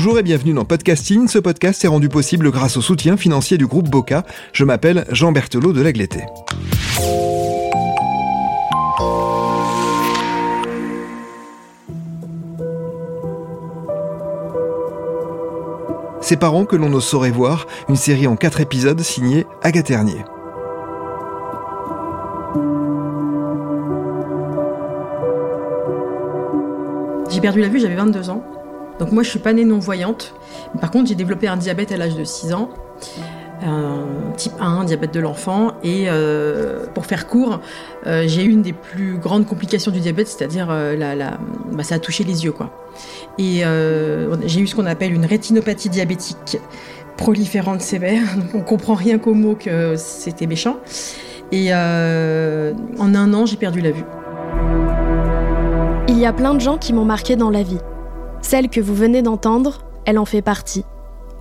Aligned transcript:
Bonjour 0.00 0.16
et 0.16 0.22
bienvenue 0.22 0.52
dans 0.52 0.64
Podcasting. 0.64 1.26
Ce 1.26 1.40
podcast 1.40 1.84
est 1.84 1.88
rendu 1.88 2.08
possible 2.08 2.52
grâce 2.52 2.76
au 2.76 2.80
soutien 2.80 3.16
financier 3.16 3.58
du 3.58 3.66
groupe 3.66 3.90
Boca. 3.90 4.24
Je 4.52 4.62
m'appelle 4.62 5.04
Jean 5.10 5.32
Berthelot 5.32 5.72
de 5.72 5.82
Lagleté. 5.82 6.20
Ses 16.20 16.36
parents 16.36 16.64
que 16.64 16.76
l'on 16.76 16.90
ne 16.90 17.00
saurait 17.00 17.32
voir, 17.32 17.66
une 17.88 17.96
série 17.96 18.28
en 18.28 18.36
quatre 18.36 18.60
épisodes 18.60 19.00
signée 19.00 19.46
Agathe 19.62 19.86
Ternier. 19.86 20.24
J'ai 27.28 27.40
perdu 27.40 27.60
la 27.60 27.68
vue, 27.68 27.80
j'avais 27.80 27.96
22 27.96 28.30
ans. 28.30 28.57
Donc 28.98 29.12
moi, 29.12 29.22
je 29.22 29.30
suis 29.30 29.38
pas 29.38 29.52
née 29.52 29.64
non-voyante. 29.64 30.34
Par 30.80 30.90
contre, 30.90 31.08
j'ai 31.08 31.14
développé 31.14 31.48
un 31.48 31.56
diabète 31.56 31.92
à 31.92 31.96
l'âge 31.96 32.16
de 32.16 32.24
6 32.24 32.52
ans. 32.52 32.70
Type 34.36 34.52
1, 34.60 34.84
diabète 34.84 35.12
de 35.12 35.20
l'enfant. 35.20 35.72
Et 35.82 36.04
euh, 36.08 36.86
pour 36.94 37.06
faire 37.06 37.26
court, 37.26 37.60
euh, 38.06 38.24
j'ai 38.26 38.44
eu 38.44 38.50
une 38.50 38.62
des 38.62 38.72
plus 38.72 39.18
grandes 39.18 39.46
complications 39.46 39.90
du 39.90 40.00
diabète, 40.00 40.28
c'est-à-dire 40.28 40.68
euh, 40.70 40.96
la, 40.96 41.14
la, 41.14 41.38
bah, 41.72 41.82
ça 41.82 41.96
a 41.96 41.98
touché 41.98 42.24
les 42.24 42.44
yeux. 42.44 42.52
quoi. 42.52 42.70
Et 43.36 43.64
euh, 43.64 44.36
j'ai 44.46 44.60
eu 44.60 44.66
ce 44.66 44.74
qu'on 44.76 44.86
appelle 44.86 45.12
une 45.12 45.26
rétinopathie 45.26 45.88
diabétique 45.88 46.58
proliférante 47.16 47.80
sévère. 47.80 48.22
On 48.54 48.60
comprend 48.60 48.94
rien 48.94 49.18
qu'au 49.18 49.34
mot 49.34 49.56
que 49.56 49.96
c'était 49.96 50.46
méchant. 50.46 50.76
Et 51.50 51.72
en 51.72 53.14
un 53.14 53.34
an, 53.34 53.46
j'ai 53.46 53.56
perdu 53.56 53.80
la 53.80 53.90
vue. 53.90 54.04
Il 56.08 56.18
y 56.18 56.26
a 56.26 56.32
plein 56.32 56.54
de 56.54 56.60
gens 56.60 56.76
qui 56.76 56.92
m'ont 56.92 57.06
marqué 57.06 57.36
dans 57.36 57.48
la 57.48 57.62
vie. 57.62 57.78
Celle 58.48 58.70
que 58.70 58.80
vous 58.80 58.94
venez 58.94 59.20
d'entendre, 59.20 59.84
elle 60.06 60.18
en 60.18 60.24
fait 60.24 60.40
partie. 60.40 60.82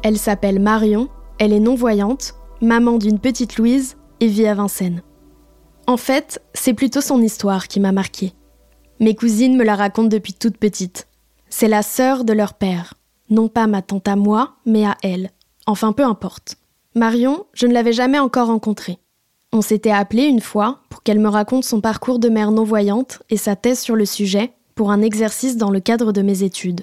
Elle 0.03 0.17
s'appelle 0.17 0.59
Marion, 0.59 1.07
elle 1.39 1.53
est 1.53 1.61
non-voyante, 1.61 2.35
maman 2.59 2.97
d'une 2.97 3.17
petite 3.17 3.55
Louise 3.55 3.95
et 4.19 4.27
vit 4.27 4.45
à 4.45 4.53
Vincennes. 4.53 5.01
En 5.87 5.95
fait, 5.95 6.41
c'est 6.53 6.73
plutôt 6.73 6.99
son 6.99 7.21
histoire 7.21 7.69
qui 7.69 7.79
m'a 7.79 7.93
marquée. 7.93 8.33
Mes 8.99 9.15
cousines 9.15 9.55
me 9.55 9.63
la 9.63 9.77
racontent 9.77 10.09
depuis 10.09 10.33
toute 10.33 10.57
petite. 10.57 11.07
C'est 11.47 11.69
la 11.69 11.81
sœur 11.81 12.25
de 12.25 12.33
leur 12.33 12.55
père. 12.55 12.95
Non 13.29 13.47
pas 13.47 13.67
ma 13.67 13.81
tante 13.81 14.09
à 14.09 14.17
moi, 14.17 14.55
mais 14.65 14.85
à 14.85 14.97
elle. 15.01 15.31
Enfin, 15.65 15.93
peu 15.93 16.03
importe. 16.03 16.57
Marion, 16.93 17.45
je 17.53 17.67
ne 17.67 17.73
l'avais 17.73 17.93
jamais 17.93 18.19
encore 18.19 18.47
rencontrée. 18.47 18.97
On 19.53 19.61
s'était 19.61 19.91
appelé 19.91 20.23
une 20.23 20.41
fois 20.41 20.81
pour 20.89 21.03
qu'elle 21.03 21.19
me 21.21 21.29
raconte 21.29 21.63
son 21.63 21.79
parcours 21.79 22.19
de 22.19 22.27
mère 22.27 22.51
non-voyante 22.51 23.23
et 23.29 23.37
sa 23.37 23.55
thèse 23.55 23.79
sur 23.79 23.95
le 23.95 24.05
sujet 24.05 24.51
pour 24.75 24.91
un 24.91 25.01
exercice 25.01 25.55
dans 25.55 25.71
le 25.71 25.79
cadre 25.79 26.11
de 26.11 26.21
mes 26.21 26.43
études. 26.43 26.81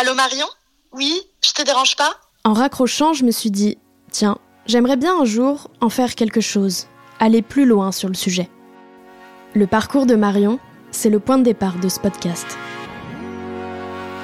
Allô 0.00 0.14
Marion? 0.14 0.46
Oui, 0.92 1.22
je 1.44 1.52
te 1.52 1.62
dérange 1.62 1.96
pas? 1.96 2.14
En 2.44 2.52
raccrochant, 2.52 3.14
je 3.14 3.24
me 3.24 3.32
suis 3.32 3.50
dit, 3.50 3.78
tiens, 4.12 4.38
j'aimerais 4.64 4.96
bien 4.96 5.20
un 5.20 5.24
jour 5.24 5.72
en 5.80 5.88
faire 5.88 6.14
quelque 6.14 6.40
chose, 6.40 6.86
aller 7.18 7.42
plus 7.42 7.66
loin 7.66 7.90
sur 7.90 8.06
le 8.08 8.14
sujet. 8.14 8.48
Le 9.54 9.66
parcours 9.66 10.06
de 10.06 10.14
Marion, 10.14 10.60
c'est 10.92 11.10
le 11.10 11.18
point 11.18 11.36
de 11.36 11.42
départ 11.42 11.80
de 11.80 11.88
ce 11.88 11.98
podcast. 11.98 12.46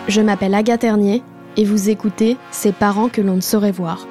Je 0.06 0.20
m'appelle 0.20 0.54
Agathe 0.54 0.82
Ternier 0.82 1.24
et 1.56 1.64
vous 1.64 1.90
écoutez 1.90 2.36
Ces 2.52 2.70
parents 2.70 3.08
que 3.08 3.20
l'on 3.20 3.34
ne 3.34 3.40
saurait 3.40 3.72
voir. 3.72 4.06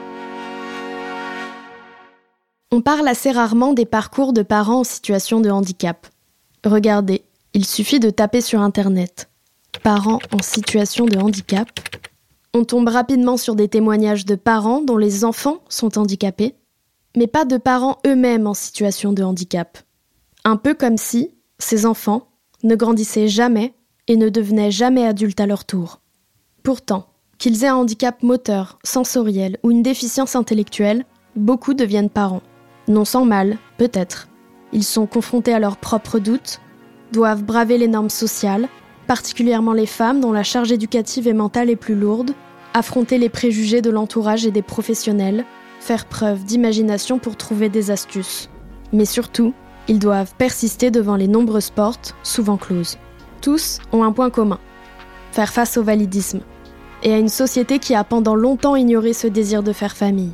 On 2.73 2.81
parle 2.81 3.07
assez 3.07 3.31
rarement 3.31 3.71
des 3.71 3.85
parcours 3.85 4.33
de 4.33 4.41
parents 4.41 4.81
en 4.81 4.83
situation 4.83 5.39
de 5.39 5.49
handicap. 5.49 6.07
Regardez, 6.65 7.23
il 7.53 7.65
suffit 7.65 8.01
de 8.01 8.09
taper 8.09 8.41
sur 8.41 8.59
Internet. 8.59 9.29
Parents 9.81 10.19
en 10.31 10.41
situation 10.41 11.06
de 11.06 11.17
handicap. 11.17 11.67
On 12.53 12.63
tombe 12.63 12.88
rapidement 12.88 13.35
sur 13.35 13.56
des 13.56 13.67
témoignages 13.67 14.25
de 14.25 14.35
parents 14.35 14.81
dont 14.81 14.97
les 14.97 15.25
enfants 15.25 15.59
sont 15.67 15.97
handicapés, 15.97 16.56
mais 17.17 17.28
pas 17.28 17.44
de 17.44 17.57
parents 17.57 17.97
eux-mêmes 18.06 18.47
en 18.47 18.53
situation 18.53 19.12
de 19.12 19.23
handicap. 19.23 19.79
Un 20.45 20.56
peu 20.56 20.73
comme 20.73 20.97
si 20.97 21.31
ces 21.59 21.85
enfants 21.85 22.28
ne 22.63 22.75
grandissaient 22.75 23.28
jamais 23.28 23.73
et 24.07 24.16
ne 24.16 24.29
devenaient 24.29 24.72
jamais 24.72 25.06
adultes 25.06 25.41
à 25.41 25.47
leur 25.47 25.66
tour. 25.66 26.00
Pourtant, 26.63 27.07
qu'ils 27.38 27.66
aient 27.66 27.69
un 27.69 27.75
handicap 27.75 28.23
moteur, 28.23 28.79
sensoriel 28.83 29.57
ou 29.63 29.72
une 29.72 29.83
déficience 29.83 30.35
intellectuelle, 30.35 31.06
beaucoup 31.35 31.73
deviennent 31.73 32.09
parents. 32.09 32.44
Non 32.88 33.03
sans 33.03 33.25
mal, 33.25 33.57
peut-être. 33.78 34.29
Ils 34.72 34.83
sont 34.83 35.07
confrontés 35.07 35.53
à 35.53 35.59
leurs 35.59 35.78
propres 35.78 36.19
doutes, 36.19 36.62
doivent 37.12 37.44
braver 37.44 37.78
les 37.78 37.88
normes 37.88 38.09
sociales, 38.09 38.69
particulièrement 39.07 39.73
les 39.73 39.85
femmes 39.85 40.21
dont 40.21 40.31
la 40.31 40.43
charge 40.43 40.71
éducative 40.71 41.27
et 41.27 41.33
mentale 41.33 41.69
est 41.69 41.75
plus 41.75 41.95
lourde, 41.95 42.31
affronter 42.73 43.17
les 43.17 43.29
préjugés 43.29 43.81
de 43.81 43.89
l'entourage 43.89 44.45
et 44.45 44.51
des 44.51 44.61
professionnels, 44.61 45.45
faire 45.79 46.05
preuve 46.05 46.43
d'imagination 46.43 47.19
pour 47.19 47.35
trouver 47.35 47.69
des 47.69 47.91
astuces. 47.91 48.49
Mais 48.91 49.05
surtout, 49.05 49.53
ils 49.87 49.99
doivent 49.99 50.33
persister 50.37 50.91
devant 50.91 51.15
les 51.15 51.27
nombreuses 51.27 51.69
portes, 51.69 52.15
souvent 52.23 52.57
closes. 52.57 52.97
Tous 53.41 53.79
ont 53.91 54.03
un 54.03 54.11
point 54.11 54.29
commun 54.29 54.59
faire 55.33 55.51
face 55.51 55.77
au 55.77 55.83
validisme 55.83 56.41
et 57.01 57.13
à 57.13 57.17
une 57.17 57.29
société 57.29 57.79
qui 57.79 57.95
a 57.95 58.03
pendant 58.03 58.35
longtemps 58.35 58.75
ignoré 58.75 59.13
ce 59.13 59.27
désir 59.27 59.63
de 59.63 59.73
faire 59.73 59.97
famille. 59.97 60.31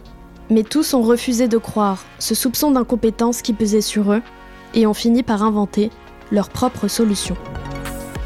Mais 0.49 0.63
tous 0.63 0.93
ont 0.93 1.01
refusé 1.01 1.47
de 1.47 1.57
croire 1.57 2.03
ce 2.19 2.35
soupçon 2.35 2.71
d'incompétence 2.71 3.41
qui 3.41 3.53
pesait 3.53 3.81
sur 3.81 4.11
eux 4.11 4.21
et 4.73 4.85
ont 4.85 4.93
fini 4.93 5.23
par 5.23 5.41
inventer 5.41 5.89
leur 6.31 6.49
propre 6.49 6.87
solution. 6.87 7.35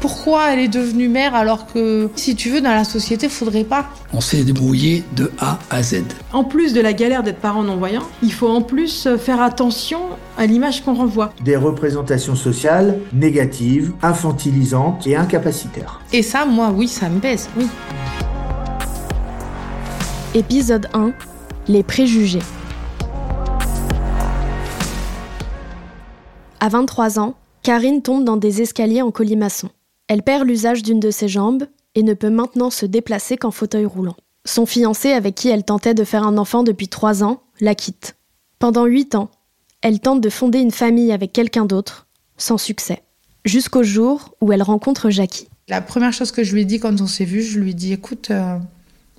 Pourquoi 0.04 0.52
elle 0.52 0.58
est 0.58 0.68
devenue 0.68 1.08
mère 1.08 1.34
alors 1.34 1.66
que, 1.66 2.10
si 2.14 2.36
tu 2.36 2.50
veux, 2.50 2.60
dans 2.60 2.74
la 2.74 2.84
société, 2.84 3.30
faudrait 3.30 3.64
pas 3.64 3.86
On 4.12 4.20
s'est 4.20 4.44
débrouillé 4.44 5.02
de 5.16 5.32
A 5.38 5.58
à 5.70 5.82
Z. 5.82 6.02
En 6.30 6.44
plus 6.44 6.74
de 6.74 6.82
la 6.82 6.92
galère 6.92 7.22
d'être 7.22 7.38
parent 7.38 7.62
non-voyant, 7.62 8.02
il 8.22 8.30
faut 8.30 8.48
en 8.48 8.60
plus 8.60 9.08
faire 9.16 9.40
attention 9.40 10.00
à 10.36 10.44
l'image 10.44 10.84
qu'on 10.84 10.92
renvoie. 10.92 11.32
Des 11.42 11.56
représentations 11.56 12.36
sociales 12.36 12.98
négatives, 13.14 13.94
infantilisantes 14.02 15.06
et 15.06 15.16
incapacitaires. 15.16 16.02
Et 16.12 16.20
ça, 16.22 16.44
moi, 16.44 16.70
oui, 16.70 16.86
ça 16.86 17.08
me 17.08 17.18
baisse, 17.18 17.48
oui. 17.56 17.66
Épisode 20.34 20.86
1 20.92 21.12
Les 21.66 21.82
préjugés. 21.82 22.42
À 26.60 26.68
23 26.68 27.18
ans, 27.18 27.36
Karine 27.62 28.02
tombe 28.02 28.24
dans 28.24 28.36
des 28.36 28.60
escaliers 28.60 29.00
en 29.00 29.10
colimaçon. 29.10 29.70
Elle 30.14 30.22
perd 30.22 30.46
l'usage 30.46 30.84
d'une 30.84 31.00
de 31.00 31.10
ses 31.10 31.26
jambes 31.26 31.64
et 31.96 32.04
ne 32.04 32.14
peut 32.14 32.30
maintenant 32.30 32.70
se 32.70 32.86
déplacer 32.86 33.36
qu'en 33.36 33.50
fauteuil 33.50 33.84
roulant. 33.84 34.14
Son 34.44 34.64
fiancé, 34.64 35.10
avec 35.10 35.34
qui 35.34 35.48
elle 35.48 35.64
tentait 35.64 35.92
de 35.92 36.04
faire 36.04 36.22
un 36.22 36.38
enfant 36.38 36.62
depuis 36.62 36.86
3 36.86 37.24
ans, 37.24 37.42
la 37.58 37.74
quitte. 37.74 38.14
Pendant 38.60 38.84
8 38.84 39.16
ans, 39.16 39.28
elle 39.80 39.98
tente 39.98 40.20
de 40.20 40.30
fonder 40.30 40.60
une 40.60 40.70
famille 40.70 41.10
avec 41.10 41.32
quelqu'un 41.32 41.64
d'autre, 41.64 42.06
sans 42.36 42.58
succès. 42.58 43.02
Jusqu'au 43.44 43.82
jour 43.82 44.36
où 44.40 44.52
elle 44.52 44.62
rencontre 44.62 45.10
Jackie. 45.10 45.48
La 45.66 45.80
première 45.80 46.12
chose 46.12 46.30
que 46.30 46.44
je 46.44 46.54
lui 46.54 46.62
ai 46.62 46.64
dit 46.64 46.78
quand 46.78 47.00
on 47.00 47.08
s'est 47.08 47.24
vu, 47.24 47.42
je 47.42 47.58
lui 47.58 47.72
ai 47.72 47.74
dit 47.74 47.92
écoute, 47.92 48.30
euh, 48.30 48.56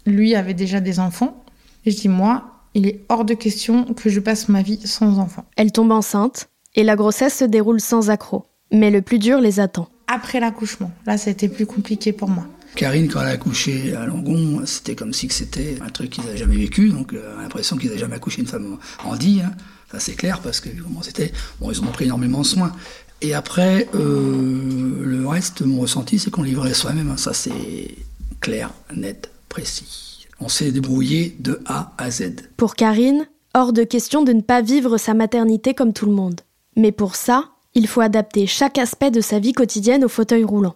lui 0.06 0.34
avait 0.34 0.54
déjà 0.54 0.80
des 0.80 1.02
enfants. 1.02 1.44
Et 1.86 1.92
je 1.92 1.98
dis 1.98 2.08
moi, 2.08 2.62
il 2.74 2.88
est 2.88 3.04
hors 3.10 3.26
de 3.26 3.34
question 3.34 3.84
que 3.84 4.10
je 4.10 4.22
passe 4.22 4.48
ma 4.48 4.62
vie 4.62 4.80
sans 4.88 5.20
enfants. 5.20 5.44
Elle 5.58 5.74
tombe 5.74 5.92
enceinte 5.92 6.48
et 6.74 6.86
la 6.86 6.96
grossesse 6.96 7.40
se 7.40 7.44
déroule 7.44 7.82
sans 7.82 8.10
accroc. 8.10 8.46
Mais 8.72 8.92
le 8.92 9.02
plus 9.02 9.20
dur 9.20 9.42
les 9.42 9.60
attend. 9.60 9.90
Après 10.08 10.40
l'accouchement, 10.40 10.92
là, 11.06 11.18
ça 11.18 11.30
a 11.30 11.34
été 11.34 11.50
plus 11.50 11.66
compliqué 11.66 12.14
pour 12.14 12.30
moi. 12.30 12.46
Karine, 12.76 13.08
quand 13.08 13.22
elle 13.22 13.28
a 13.28 13.32
accouché 13.32 13.96
à 13.96 14.06
Langon, 14.06 14.62
c'était 14.66 14.96
comme 14.96 15.14
si 15.14 15.28
que 15.28 15.34
c'était 15.34 15.78
un 15.82 15.90
truc 15.90 16.10
qu'ils 16.10 16.26
n'avaient 16.26 16.38
jamais 16.38 16.58
vécu, 16.58 16.90
donc 16.90 17.14
euh, 17.14 17.42
l'impression 17.42 17.78
qu'ils 17.78 17.88
n'avaient 17.88 18.00
jamais 18.00 18.16
accouché 18.16 18.42
une 18.42 18.48
femme 18.48 18.78
handie. 19.04 19.42
Hein. 19.44 19.52
Ça 19.92 20.00
c'est 20.00 20.14
clair 20.16 20.42
parce 20.42 20.60
que 20.60 20.70
comment 20.70 21.02
c'était, 21.02 21.32
bon, 21.60 21.72
ils 21.72 21.80
en 21.80 21.84
ont 21.84 21.92
pris 21.92 22.06
énormément 22.06 22.44
soin. 22.44 22.74
Et 23.22 23.34
après, 23.34 23.88
euh, 23.96 25.02
le 25.04 25.26
reste, 25.28 25.62
mon 25.62 25.80
ressenti, 25.80 26.20
c'est 26.20 26.30
qu'on 26.30 26.44
livrait 26.44 26.74
soi-même. 26.74 27.10
hein. 27.12 27.18
Ça 27.18 27.34
c'est 27.34 27.96
clair, 28.42 28.72
net, 28.94 29.32
précis. 29.48 30.28
On 30.42 30.50
s'est 30.50 30.72
débrouillé 30.72 31.38
de 31.40 31.62
A 31.66 31.94
à 31.98 32.12
Z. 32.12 32.34
Pour 32.58 32.76
Karine, 32.76 33.26
hors 33.54 33.72
de 33.72 33.84
question 33.84 34.22
de 34.22 34.34
ne 34.34 34.42
pas 34.42 34.62
vivre 34.62 34.98
sa 34.98 35.14
maternité 35.14 35.74
comme 35.74 35.94
tout 35.94 36.08
le 36.08 36.12
monde. 36.12 36.42
Mais 36.76 36.92
pour 36.92 37.16
ça, 37.16 37.52
il 37.76 37.88
faut 37.88 38.02
adapter 38.02 38.48
chaque 38.48 38.78
aspect 38.78 39.12
de 39.12 39.22
sa 39.22 39.40
vie 39.40 39.54
quotidienne 39.54 40.04
au 40.06 40.10
fauteuil 40.10 40.44
roulant. 40.44 40.76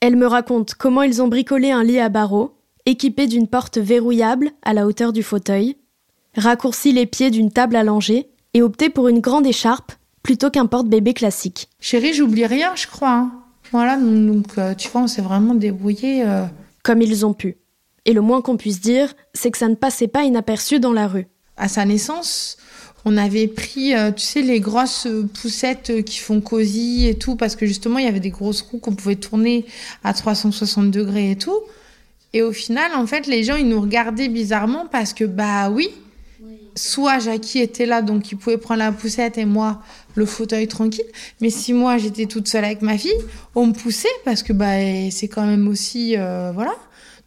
Elle 0.00 0.16
me 0.16 0.26
raconte 0.26 0.74
comment 0.74 1.02
ils 1.02 1.22
ont 1.22 1.28
bricolé 1.28 1.70
un 1.70 1.84
lit 1.84 2.00
à 2.00 2.08
barreaux, 2.08 2.58
équipé 2.86 3.26
d'une 3.28 3.46
porte 3.48 3.78
verrouillable 3.78 4.50
à 4.62 4.74
la 4.74 4.86
hauteur 4.86 5.12
du 5.12 5.22
fauteuil, 5.22 5.76
raccourci 6.36 6.92
les 6.92 7.06
pieds 7.06 7.30
d'une 7.30 7.52
table 7.52 7.76
allongée 7.76 8.28
et 8.54 8.62
opté 8.62 8.90
pour 8.90 9.08
une 9.08 9.20
grande 9.20 9.46
écharpe 9.46 9.92
plutôt 10.22 10.50
qu'un 10.50 10.66
porte-bébé 10.66 11.14
classique. 11.14 11.68
Chérie, 11.80 12.12
j'oublie 12.14 12.46
rien, 12.46 12.74
je 12.74 12.86
crois. 12.86 13.10
hein. 13.12 13.32
Voilà, 13.70 13.96
donc 13.96 14.46
euh, 14.58 14.74
tu 14.74 14.88
vois, 14.88 15.02
on 15.02 15.06
s'est 15.06 15.22
vraiment 15.22 15.54
débrouillé. 15.54 16.24
euh. 16.26 16.44
Comme 16.82 17.00
ils 17.00 17.24
ont 17.24 17.32
pu. 17.32 17.56
Et 18.04 18.12
le 18.12 18.20
moins 18.20 18.42
qu'on 18.42 18.56
puisse 18.56 18.80
dire, 18.80 19.14
c'est 19.34 19.52
que 19.52 19.58
ça 19.58 19.68
ne 19.68 19.76
passait 19.76 20.08
pas 20.08 20.24
inaperçu 20.24 20.80
dans 20.80 20.92
la 20.92 21.06
rue. 21.06 21.28
À 21.56 21.68
sa 21.68 21.84
naissance, 21.84 22.56
on 23.04 23.16
avait 23.16 23.48
pris, 23.48 23.94
euh, 23.94 24.12
tu 24.12 24.24
sais, 24.24 24.42
les 24.42 24.60
grosses 24.60 25.06
euh, 25.06 25.28
poussettes 25.40 25.90
euh, 25.90 26.02
qui 26.02 26.18
font 26.18 26.40
cosy 26.40 27.08
et 27.08 27.16
tout, 27.16 27.36
parce 27.36 27.56
que 27.56 27.66
justement, 27.66 27.98
il 27.98 28.04
y 28.04 28.08
avait 28.08 28.20
des 28.20 28.30
grosses 28.30 28.62
roues 28.62 28.78
qu'on 28.78 28.94
pouvait 28.94 29.16
tourner 29.16 29.66
à 30.04 30.14
360 30.14 30.90
degrés 30.90 31.32
et 31.32 31.36
tout. 31.36 31.58
Et 32.32 32.42
au 32.42 32.52
final, 32.52 32.92
en 32.94 33.06
fait, 33.06 33.26
les 33.26 33.42
gens, 33.42 33.56
ils 33.56 33.68
nous 33.68 33.80
regardaient 33.80 34.28
bizarrement 34.28 34.86
parce 34.90 35.12
que, 35.12 35.24
bah 35.24 35.68
oui, 35.68 35.90
soit 36.74 37.18
Jackie 37.18 37.58
était 37.58 37.86
là, 37.86 38.02
donc 38.02 38.30
il 38.32 38.36
pouvait 38.36 38.56
prendre 38.56 38.78
la 38.78 38.92
poussette 38.92 39.38
et 39.38 39.44
moi, 39.44 39.82
le 40.14 40.26
fauteuil 40.26 40.68
tranquille. 40.68 41.04
Mais 41.40 41.50
si 41.50 41.72
moi, 41.72 41.98
j'étais 41.98 42.26
toute 42.26 42.48
seule 42.48 42.64
avec 42.64 42.82
ma 42.82 42.96
fille, 42.96 43.12
on 43.54 43.66
me 43.66 43.72
poussait 43.72 44.08
parce 44.24 44.42
que, 44.42 44.52
bah, 44.52 44.76
c'est 45.10 45.28
quand 45.28 45.46
même 45.46 45.68
aussi, 45.68 46.16
euh, 46.16 46.52
voilà. 46.54 46.74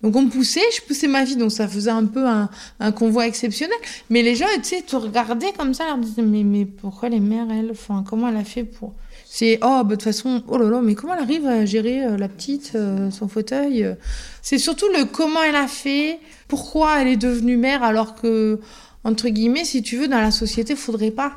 Donc 0.05 0.15
on 0.17 0.21
me 0.21 0.29
poussait, 0.29 0.61
je 0.71 0.81
poussais 0.83 1.07
ma 1.07 1.25
fille, 1.25 1.35
donc 1.35 1.51
ça 1.51 1.67
faisait 1.67 1.89
un 1.89 2.05
peu 2.05 2.27
un, 2.27 2.91
convoi 2.91 3.25
exceptionnel. 3.25 3.75
Mais 4.11 4.21
les 4.21 4.35
gens, 4.35 4.45
tu 4.57 4.65
sais, 4.65 4.83
te 4.83 4.95
regardaient 4.95 5.51
comme 5.57 5.73
ça, 5.73 5.87
leur 5.87 5.97
disaient, 5.97 6.21
mais, 6.21 6.43
mais 6.43 6.65
pourquoi 6.65 7.09
les 7.09 7.19
mères, 7.19 7.47
elles, 7.49 7.71
enfin, 7.71 8.03
comment 8.07 8.29
elle 8.29 8.37
a 8.37 8.43
fait 8.43 8.65
pour... 8.65 8.93
C'est, 9.25 9.57
oh, 9.63 9.81
bah, 9.81 9.83
de 9.83 9.89
toute 9.95 10.03
façon, 10.03 10.43
oh 10.47 10.59
là 10.59 10.69
là, 10.69 10.81
mais 10.83 10.93
comment 10.93 11.15
elle 11.15 11.23
arrive 11.23 11.47
à 11.47 11.65
gérer 11.65 12.05
euh, 12.05 12.17
la 12.17 12.29
petite, 12.29 12.73
euh, 12.75 13.09
son 13.09 13.27
fauteuil 13.27 13.83
euh? 13.83 13.95
C'est 14.43 14.59
surtout 14.59 14.85
le 14.95 15.05
comment 15.05 15.41
elle 15.41 15.55
a 15.55 15.67
fait, 15.67 16.19
pourquoi 16.47 17.01
elle 17.01 17.07
est 17.07 17.17
devenue 17.17 17.57
mère, 17.57 17.81
alors 17.81 18.13
que, 18.13 18.59
entre 19.03 19.29
guillemets, 19.29 19.65
si 19.65 19.81
tu 19.81 19.97
veux, 19.97 20.07
dans 20.07 20.21
la 20.21 20.29
société, 20.29 20.75
faudrait 20.75 21.09
pas. 21.09 21.33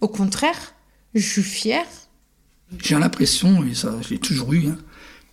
Au 0.00 0.08
contraire, 0.08 0.72
je 1.14 1.28
suis 1.28 1.42
fière. 1.42 1.84
J'ai 2.82 2.98
l'impression, 2.98 3.62
et 3.64 3.74
ça 3.74 3.94
je 4.00 4.14
l'ai 4.14 4.18
toujours 4.18 4.54
eu, 4.54 4.68
hein, 4.68 4.78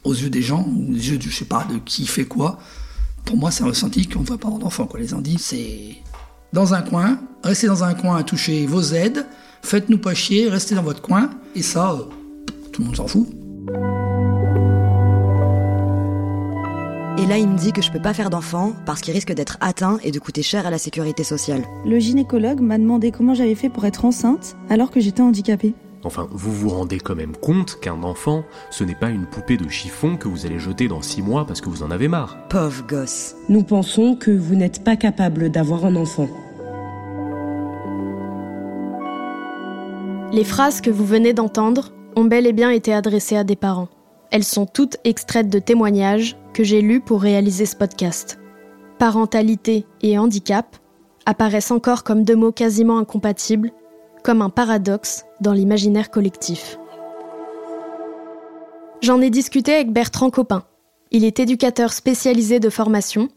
aux 0.09 0.13
yeux 0.13 0.29
des 0.29 0.41
gens, 0.41 0.63
aux 0.63 0.93
yeux 0.93 1.17
de 1.17 1.23
je 1.23 1.35
sais 1.35 1.45
pas 1.45 1.65
de 1.71 1.77
qui 1.77 2.05
fait 2.05 2.25
quoi, 2.25 2.59
pour 3.25 3.37
moi 3.37 3.51
c'est 3.51 3.63
un 3.63 3.67
ressenti 3.67 4.07
qu'on 4.07 4.21
ne 4.21 4.25
voit 4.25 4.37
pas 4.37 4.47
avoir 4.47 4.59
d'enfant. 4.59 4.85
Quoi. 4.85 4.99
Les 4.99 5.13
indices, 5.13 5.45
c'est 5.47 5.95
dans 6.51 6.73
un 6.73 6.81
coin, 6.81 7.19
restez 7.43 7.67
dans 7.67 7.83
un 7.83 7.93
coin 7.93 8.17
à 8.17 8.23
toucher 8.23 8.65
vos 8.65 8.81
aides, 8.81 9.25
faites-nous 9.61 9.99
pas 9.99 10.13
chier, 10.13 10.49
restez 10.49 10.75
dans 10.75 10.83
votre 10.83 11.01
coin, 11.01 11.29
et 11.55 11.61
ça, 11.61 11.91
euh, 11.91 12.03
tout 12.71 12.81
le 12.81 12.87
monde 12.87 12.95
s'en 12.95 13.07
fout. 13.07 13.27
Et 17.19 17.25
là, 17.27 17.37
il 17.37 17.49
me 17.49 17.57
dit 17.57 17.73
que 17.73 17.81
je 17.81 17.91
peux 17.91 18.01
pas 18.01 18.13
faire 18.13 18.29
d'enfant 18.29 18.73
parce 18.85 19.01
qu'il 19.01 19.13
risque 19.13 19.33
d'être 19.33 19.57
atteint 19.59 19.99
et 20.03 20.11
de 20.11 20.19
coûter 20.19 20.41
cher 20.41 20.65
à 20.65 20.71
la 20.71 20.77
sécurité 20.77 21.25
sociale. 21.25 21.63
Le 21.85 21.99
gynécologue 21.99 22.61
m'a 22.61 22.77
demandé 22.77 23.11
comment 23.11 23.33
j'avais 23.33 23.55
fait 23.55 23.69
pour 23.69 23.85
être 23.85 24.05
enceinte 24.05 24.55
alors 24.69 24.89
que 24.89 25.01
j'étais 25.01 25.21
handicapée. 25.21 25.75
Enfin, 26.03 26.27
vous 26.31 26.51
vous 26.51 26.69
rendez 26.69 26.99
quand 26.99 27.15
même 27.15 27.35
compte 27.35 27.79
qu'un 27.81 28.03
enfant, 28.03 28.43
ce 28.69 28.83
n'est 28.83 28.95
pas 28.95 29.09
une 29.09 29.25
poupée 29.25 29.57
de 29.57 29.67
chiffon 29.67 30.15
que 30.15 30.27
vous 30.27 30.45
allez 30.45 30.59
jeter 30.59 30.87
dans 30.87 31.01
six 31.01 31.21
mois 31.21 31.45
parce 31.45 31.59
que 31.59 31.69
vous 31.69 31.83
en 31.83 31.91
avez 31.91 32.07
marre. 32.07 32.37
Pauvre 32.49 32.85
gosse. 32.87 33.35
Nous 33.49 33.63
pensons 33.63 34.15
que 34.15 34.31
vous 34.31 34.55
n'êtes 34.55 34.83
pas 34.83 34.95
capable 34.95 35.49
d'avoir 35.49 35.85
un 35.85 35.95
enfant. 35.95 36.29
Les 40.31 40.43
phrases 40.43 40.79
que 40.79 40.91
vous 40.91 41.05
venez 41.05 41.33
d'entendre 41.33 41.91
ont 42.15 42.23
bel 42.23 42.45
et 42.45 42.53
bien 42.53 42.69
été 42.69 42.93
adressées 42.93 43.35
à 43.35 43.43
des 43.43 43.55
parents. 43.55 43.89
Elles 44.31 44.43
sont 44.43 44.67
toutes 44.67 44.97
extraites 45.03 45.49
de 45.49 45.59
témoignages 45.59 46.37
que 46.53 46.63
j'ai 46.63 46.81
lus 46.81 47.01
pour 47.01 47.21
réaliser 47.21 47.65
ce 47.65 47.75
podcast. 47.75 48.39
Parentalité 48.99 49.85
et 50.01 50.19
handicap 50.19 50.77
apparaissent 51.25 51.71
encore 51.71 52.03
comme 52.03 52.23
deux 52.23 52.35
mots 52.35 52.51
quasiment 52.51 52.99
incompatibles, 52.99 53.71
comme 54.23 54.41
un 54.41 54.49
paradoxe 54.49 55.25
dans 55.41 55.53
l'imaginaire 55.53 56.11
collectif. 56.11 56.77
J'en 59.01 59.21
ai 59.21 59.29
discuté 59.29 59.73
avec 59.73 59.91
Bertrand 59.91 60.29
Copin. 60.29 60.63
Il 61.11 61.23
est 61.23 61.39
éducateur 61.39 61.93
spécialisé 61.93 62.59
de 62.59 62.69
formation, 62.69 63.29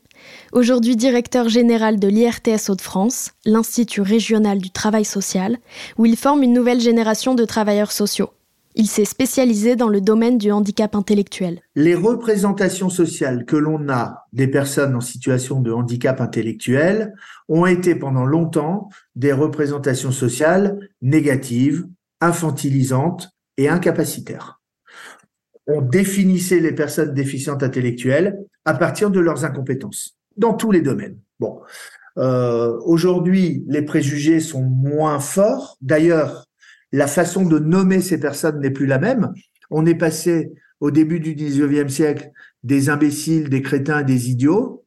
aujourd'hui 0.53 0.97
directeur 0.97 1.49
général 1.49 1.99
de 1.99 2.09
l'IRTS 2.09 2.69
Hauts-de-France, 2.69 3.33
l'Institut 3.45 4.03
régional 4.03 4.59
du 4.59 4.71
travail 4.71 5.05
social, 5.05 5.59
où 5.99 6.07
il 6.07 6.17
forme 6.17 6.43
une 6.43 6.53
nouvelle 6.53 6.81
génération 6.81 7.35
de 7.35 7.45
travailleurs 7.45 7.93
sociaux. 7.93 8.31
Il 8.75 8.87
s'est 8.87 9.05
spécialisé 9.05 9.77
dans 9.77 9.89
le 9.89 10.01
domaine 10.01 10.39
du 10.39 10.51
handicap 10.51 10.95
intellectuel. 10.95 11.61
Les 11.75 11.95
représentations 11.95 12.89
sociales 12.89 13.45
que 13.45 13.57
l'on 13.57 13.89
a 13.91 14.27
des 14.33 14.49
personnes 14.49 14.95
en 14.95 15.01
situation 15.01 15.61
de 15.61 15.71
handicap 15.71 16.21
intellectuel 16.23 17.13
ont 17.49 17.67
été 17.67 17.95
pendant 17.95 18.25
longtemps 18.25 18.89
des 19.15 19.33
représentations 19.33 20.11
sociales 20.11 20.79
négatives, 21.03 21.87
infantilisantes 22.23 23.31
et 23.59 23.69
incapacitaires. 23.69 24.61
On 25.67 25.83
définissait 25.83 26.61
les 26.61 26.73
personnes 26.73 27.13
déficientes 27.13 27.63
intellectuelles 27.63 28.39
à 28.65 28.75
partir 28.75 29.11
de 29.11 29.21
leurs 29.21 29.45
incompétences, 29.45 30.17
dans 30.37 30.55
tous 30.55 30.71
les 30.71 30.81
domaines. 30.81 31.19
Bon, 31.39 31.61
euh, 32.19 32.79
aujourd'hui, 32.85 33.65
les 33.69 33.83
préjugés 33.83 34.41
sont 34.41 34.63
moins 34.63 35.21
forts. 35.21 35.77
D'ailleurs, 35.81 36.47
la 36.93 37.07
façon 37.07 37.45
de 37.45 37.59
nommer 37.59 38.01
ces 38.01 38.21
personnes 38.21 38.61
n'est 38.61 38.71
plus 38.71 38.87
la 38.87 38.99
même. 38.99 39.33
On 39.71 39.87
est 39.87 39.95
passé 39.95 40.53
au 40.81 40.91
début 40.91 41.21
du 41.21 41.35
19e 41.35 41.89
siècle 41.89 42.31
des 42.63 42.91
imbéciles, 42.91 43.49
des 43.49 43.63
crétins, 43.63 44.03
des 44.03 44.31
idiots, 44.31 44.85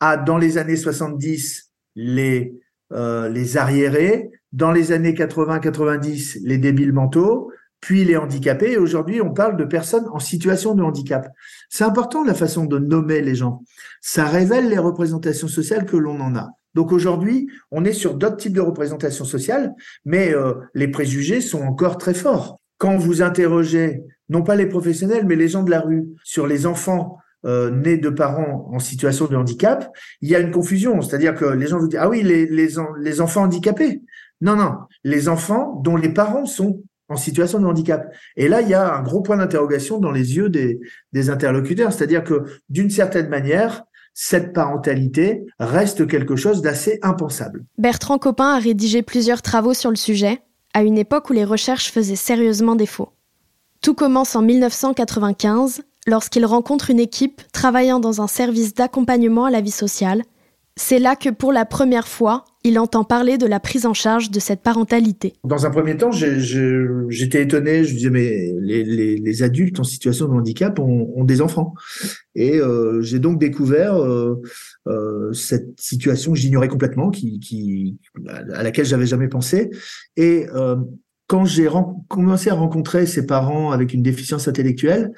à 0.00 0.16
dans 0.16 0.38
les 0.38 0.58
années 0.58 0.76
70 0.76 1.70
les 1.96 2.60
euh, 2.92 3.28
les 3.28 3.56
arriérés, 3.56 4.30
dans 4.52 4.70
les 4.70 4.92
années 4.92 5.14
80-90 5.14 6.40
les 6.44 6.58
débiles 6.58 6.92
mentaux, 6.92 7.50
puis 7.80 8.04
les 8.04 8.16
handicapés. 8.16 8.72
Et 8.72 8.76
aujourd'hui, 8.76 9.20
on 9.20 9.32
parle 9.32 9.56
de 9.56 9.64
personnes 9.64 10.06
en 10.12 10.18
situation 10.18 10.74
de 10.74 10.82
handicap. 10.82 11.28
C'est 11.68 11.84
important 11.84 12.24
la 12.24 12.34
façon 12.34 12.64
de 12.64 12.78
nommer 12.78 13.20
les 13.20 13.34
gens. 13.34 13.62
Ça 14.00 14.26
révèle 14.26 14.68
les 14.68 14.78
représentations 14.78 15.48
sociales 15.48 15.86
que 15.86 15.96
l'on 15.96 16.20
en 16.20 16.36
a. 16.36 16.50
Donc 16.74 16.92
aujourd'hui, 16.92 17.48
on 17.70 17.84
est 17.84 17.92
sur 17.92 18.14
d'autres 18.14 18.36
types 18.36 18.52
de 18.52 18.60
représentations 18.60 19.24
sociales, 19.24 19.74
mais 20.04 20.34
euh, 20.34 20.54
les 20.74 20.88
préjugés 20.88 21.40
sont 21.40 21.62
encore 21.62 21.98
très 21.98 22.14
forts. 22.14 22.60
Quand 22.78 22.96
vous 22.96 23.22
interrogez, 23.22 24.02
non 24.28 24.42
pas 24.42 24.56
les 24.56 24.66
professionnels, 24.66 25.26
mais 25.26 25.36
les 25.36 25.48
gens 25.48 25.62
de 25.62 25.70
la 25.70 25.80
rue, 25.80 26.08
sur 26.24 26.46
les 26.46 26.66
enfants 26.66 27.18
euh, 27.44 27.70
nés 27.70 27.98
de 27.98 28.08
parents 28.08 28.68
en 28.72 28.78
situation 28.78 29.26
de 29.26 29.36
handicap, 29.36 29.90
il 30.20 30.28
y 30.28 30.34
a 30.34 30.40
une 30.40 30.50
confusion. 30.50 31.00
C'est-à-dire 31.02 31.34
que 31.34 31.44
les 31.44 31.66
gens 31.66 31.78
vous 31.78 31.88
disent, 31.88 32.00
ah 32.02 32.08
oui, 32.08 32.22
les, 32.22 32.46
les, 32.46 32.68
les 33.00 33.20
enfants 33.20 33.42
handicapés. 33.42 34.02
Non, 34.40 34.56
non, 34.56 34.72
les 35.04 35.28
enfants 35.28 35.80
dont 35.84 35.96
les 35.96 36.08
parents 36.08 36.46
sont 36.46 36.82
en 37.08 37.16
situation 37.16 37.60
de 37.60 37.66
handicap. 37.66 38.12
Et 38.36 38.48
là, 38.48 38.62
il 38.62 38.68
y 38.68 38.74
a 38.74 38.94
un 38.96 39.02
gros 39.02 39.20
point 39.20 39.36
d'interrogation 39.36 39.98
dans 39.98 40.10
les 40.10 40.36
yeux 40.36 40.48
des, 40.48 40.80
des 41.12 41.30
interlocuteurs. 41.30 41.92
C'est-à-dire 41.92 42.24
que 42.24 42.44
d'une 42.70 42.90
certaine 42.90 43.28
manière, 43.28 43.84
cette 44.14 44.52
parentalité 44.52 45.44
reste 45.58 46.06
quelque 46.06 46.36
chose 46.36 46.62
d'assez 46.62 47.00
impensable. 47.02 47.64
Bertrand 47.78 48.18
Copin 48.18 48.54
a 48.54 48.58
rédigé 48.58 49.02
plusieurs 49.02 49.42
travaux 49.42 49.74
sur 49.74 49.90
le 49.90 49.96
sujet, 49.96 50.40
à 50.72 50.82
une 50.82 50.98
époque 50.98 51.30
où 51.30 51.32
les 51.32 51.44
recherches 51.44 51.90
faisaient 51.90 52.16
sérieusement 52.16 52.76
défaut. 52.76 53.10
Tout 53.80 53.94
commence 53.94 54.36
en 54.36 54.42
1995, 54.42 55.82
lorsqu'il 56.06 56.46
rencontre 56.46 56.90
une 56.90 57.00
équipe 57.00 57.42
travaillant 57.52 58.00
dans 58.00 58.22
un 58.22 58.28
service 58.28 58.74
d'accompagnement 58.74 59.44
à 59.44 59.50
la 59.50 59.60
vie 59.60 59.70
sociale. 59.70 60.22
C'est 60.76 60.98
là 60.98 61.14
que 61.14 61.28
pour 61.28 61.52
la 61.52 61.64
première 61.64 62.08
fois, 62.08 62.44
il 62.64 62.80
entend 62.80 63.04
parler 63.04 63.38
de 63.38 63.46
la 63.46 63.60
prise 63.60 63.86
en 63.86 63.94
charge 63.94 64.30
de 64.32 64.40
cette 64.40 64.60
parentalité. 64.60 65.34
Dans 65.44 65.66
un 65.66 65.70
premier 65.70 65.96
temps, 65.96 66.10
j'étais 66.10 67.42
étonné. 67.42 67.84
Je 67.84 67.94
disais, 67.94 68.10
mais 68.10 68.52
les, 68.60 68.82
les- 68.82 69.16
les 69.16 69.42
adultes 69.44 69.78
en 69.78 69.84
situation 69.84 70.26
de 70.26 70.32
handicap 70.32 70.78
ont, 70.80 71.12
ont 71.14 71.24
des 71.24 71.40
enfants. 71.42 71.74
Et 72.34 72.58
euh, 72.58 73.00
j'ai 73.02 73.20
donc 73.20 73.38
découvert 73.38 73.94
euh, 73.96 74.42
euh, 74.88 75.32
cette 75.32 75.78
situation 75.80 76.32
que 76.32 76.38
j'ignorais 76.38 76.68
complètement, 76.68 77.10
qui, 77.10 77.38
qui, 77.38 77.98
à 78.52 78.64
laquelle 78.64 78.86
j'avais 78.86 79.06
jamais 79.06 79.28
pensé. 79.28 79.70
Et 80.16 80.46
euh, 80.56 80.74
quand 81.28 81.44
j'ai 81.44 81.68
commencé 82.08 82.50
à 82.50 82.54
rencontrer 82.54 83.06
ces 83.06 83.26
parents 83.26 83.70
avec 83.70 83.94
une 83.94 84.02
déficience 84.02 84.48
intellectuelle, 84.48 85.12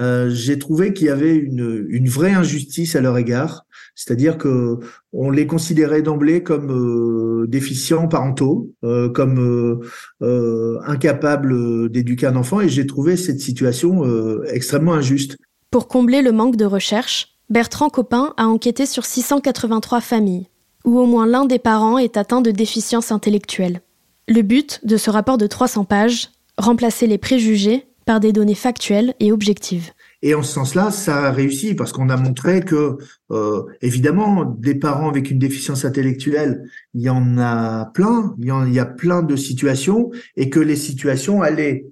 euh, 0.00 0.28
j'ai 0.30 0.58
trouvé 0.58 0.92
qu'il 0.92 1.06
y 1.06 1.10
avait 1.10 1.34
une, 1.34 1.86
une 1.88 2.08
vraie 2.08 2.32
injustice 2.32 2.94
à 2.94 3.00
leur 3.00 3.18
égard, 3.18 3.64
c'est-à-dire 3.98 4.38
que 4.38 4.78
on 5.12 5.28
les 5.28 5.48
considérait 5.48 6.02
d'emblée 6.02 6.44
comme 6.44 6.70
euh, 6.70 7.48
déficients 7.48 8.06
parentaux, 8.06 8.70
euh, 8.84 9.08
comme 9.08 9.82
euh, 10.22 10.78
incapables 10.86 11.90
d'éduquer 11.90 12.26
un 12.26 12.36
enfant, 12.36 12.60
et 12.60 12.68
j'ai 12.68 12.86
trouvé 12.86 13.16
cette 13.16 13.40
situation 13.40 14.04
extrêmement 14.46 14.94
injuste. 14.94 15.36
Pour 15.72 15.88
combler 15.88 16.22
le 16.22 16.30
manque 16.30 16.54
de 16.54 16.64
recherche, 16.64 17.38
Bertrand 17.50 17.90
Copin 17.90 18.34
a 18.36 18.46
enquêté 18.46 18.86
sur 18.86 19.04
683 19.04 20.00
familles, 20.00 20.46
où 20.84 20.96
au 20.96 21.06
moins 21.06 21.26
l'un 21.26 21.44
des 21.44 21.58
parents 21.58 21.98
est 21.98 22.16
atteint 22.16 22.40
de 22.40 22.52
déficience 22.52 23.10
intellectuelle. 23.10 23.80
Le 24.28 24.42
but 24.42 24.80
de 24.84 24.96
ce 24.96 25.10
rapport 25.10 25.38
de 25.38 25.48
300 25.48 25.84
pages, 25.84 26.30
remplacer 26.56 27.08
les 27.08 27.18
préjugés 27.18 27.86
par 28.06 28.20
des 28.20 28.32
données 28.32 28.54
factuelles 28.54 29.14
et 29.18 29.32
objectives. 29.32 29.90
Et 30.22 30.34
en 30.34 30.42
ce 30.42 30.52
sens-là, 30.52 30.90
ça 30.90 31.26
a 31.26 31.30
réussi 31.30 31.74
parce 31.74 31.92
qu'on 31.92 32.08
a 32.08 32.16
montré 32.16 32.62
que, 32.62 32.98
euh, 33.30 33.62
évidemment, 33.82 34.44
des 34.44 34.74
parents 34.74 35.08
avec 35.08 35.30
une 35.30 35.38
déficience 35.38 35.84
intellectuelle, 35.84 36.64
il 36.94 37.02
y 37.02 37.10
en 37.10 37.38
a 37.38 37.86
plein, 37.94 38.34
il 38.38 38.46
y, 38.46 38.68
il 38.68 38.74
y 38.74 38.80
a 38.80 38.86
plein 38.86 39.22
de 39.22 39.36
situations, 39.36 40.10
et 40.36 40.50
que 40.50 40.58
les 40.58 40.76
situations 40.76 41.42
allaient 41.42 41.86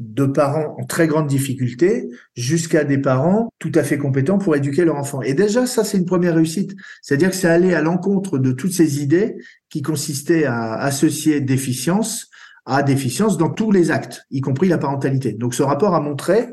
de 0.00 0.26
parents 0.26 0.76
en 0.78 0.84
très 0.84 1.06
grande 1.06 1.28
difficulté 1.28 2.08
jusqu'à 2.34 2.82
des 2.82 2.98
parents 2.98 3.52
tout 3.60 3.70
à 3.74 3.84
fait 3.84 3.96
compétents 3.96 4.38
pour 4.38 4.56
éduquer 4.56 4.84
leur 4.84 4.96
enfant. 4.96 5.22
Et 5.22 5.34
déjà, 5.34 5.66
ça, 5.66 5.84
c'est 5.84 5.98
une 5.98 6.04
première 6.04 6.34
réussite. 6.34 6.74
C'est-à-dire 7.00 7.30
que 7.30 7.36
ça 7.36 7.52
allait 7.52 7.74
à 7.74 7.82
l'encontre 7.82 8.38
de 8.38 8.52
toutes 8.52 8.72
ces 8.72 9.02
idées 9.02 9.36
qui 9.68 9.82
consistaient 9.82 10.44
à 10.44 10.74
associer 10.74 11.40
déficience 11.40 12.28
à 12.66 12.82
déficience 12.82 13.36
dans 13.36 13.50
tous 13.50 13.70
les 13.70 13.90
actes, 13.90 14.24
y 14.30 14.40
compris 14.40 14.68
la 14.68 14.78
parentalité. 14.78 15.32
Donc 15.32 15.54
ce 15.54 15.62
rapport 15.62 15.94
a 15.94 16.00
montré 16.00 16.48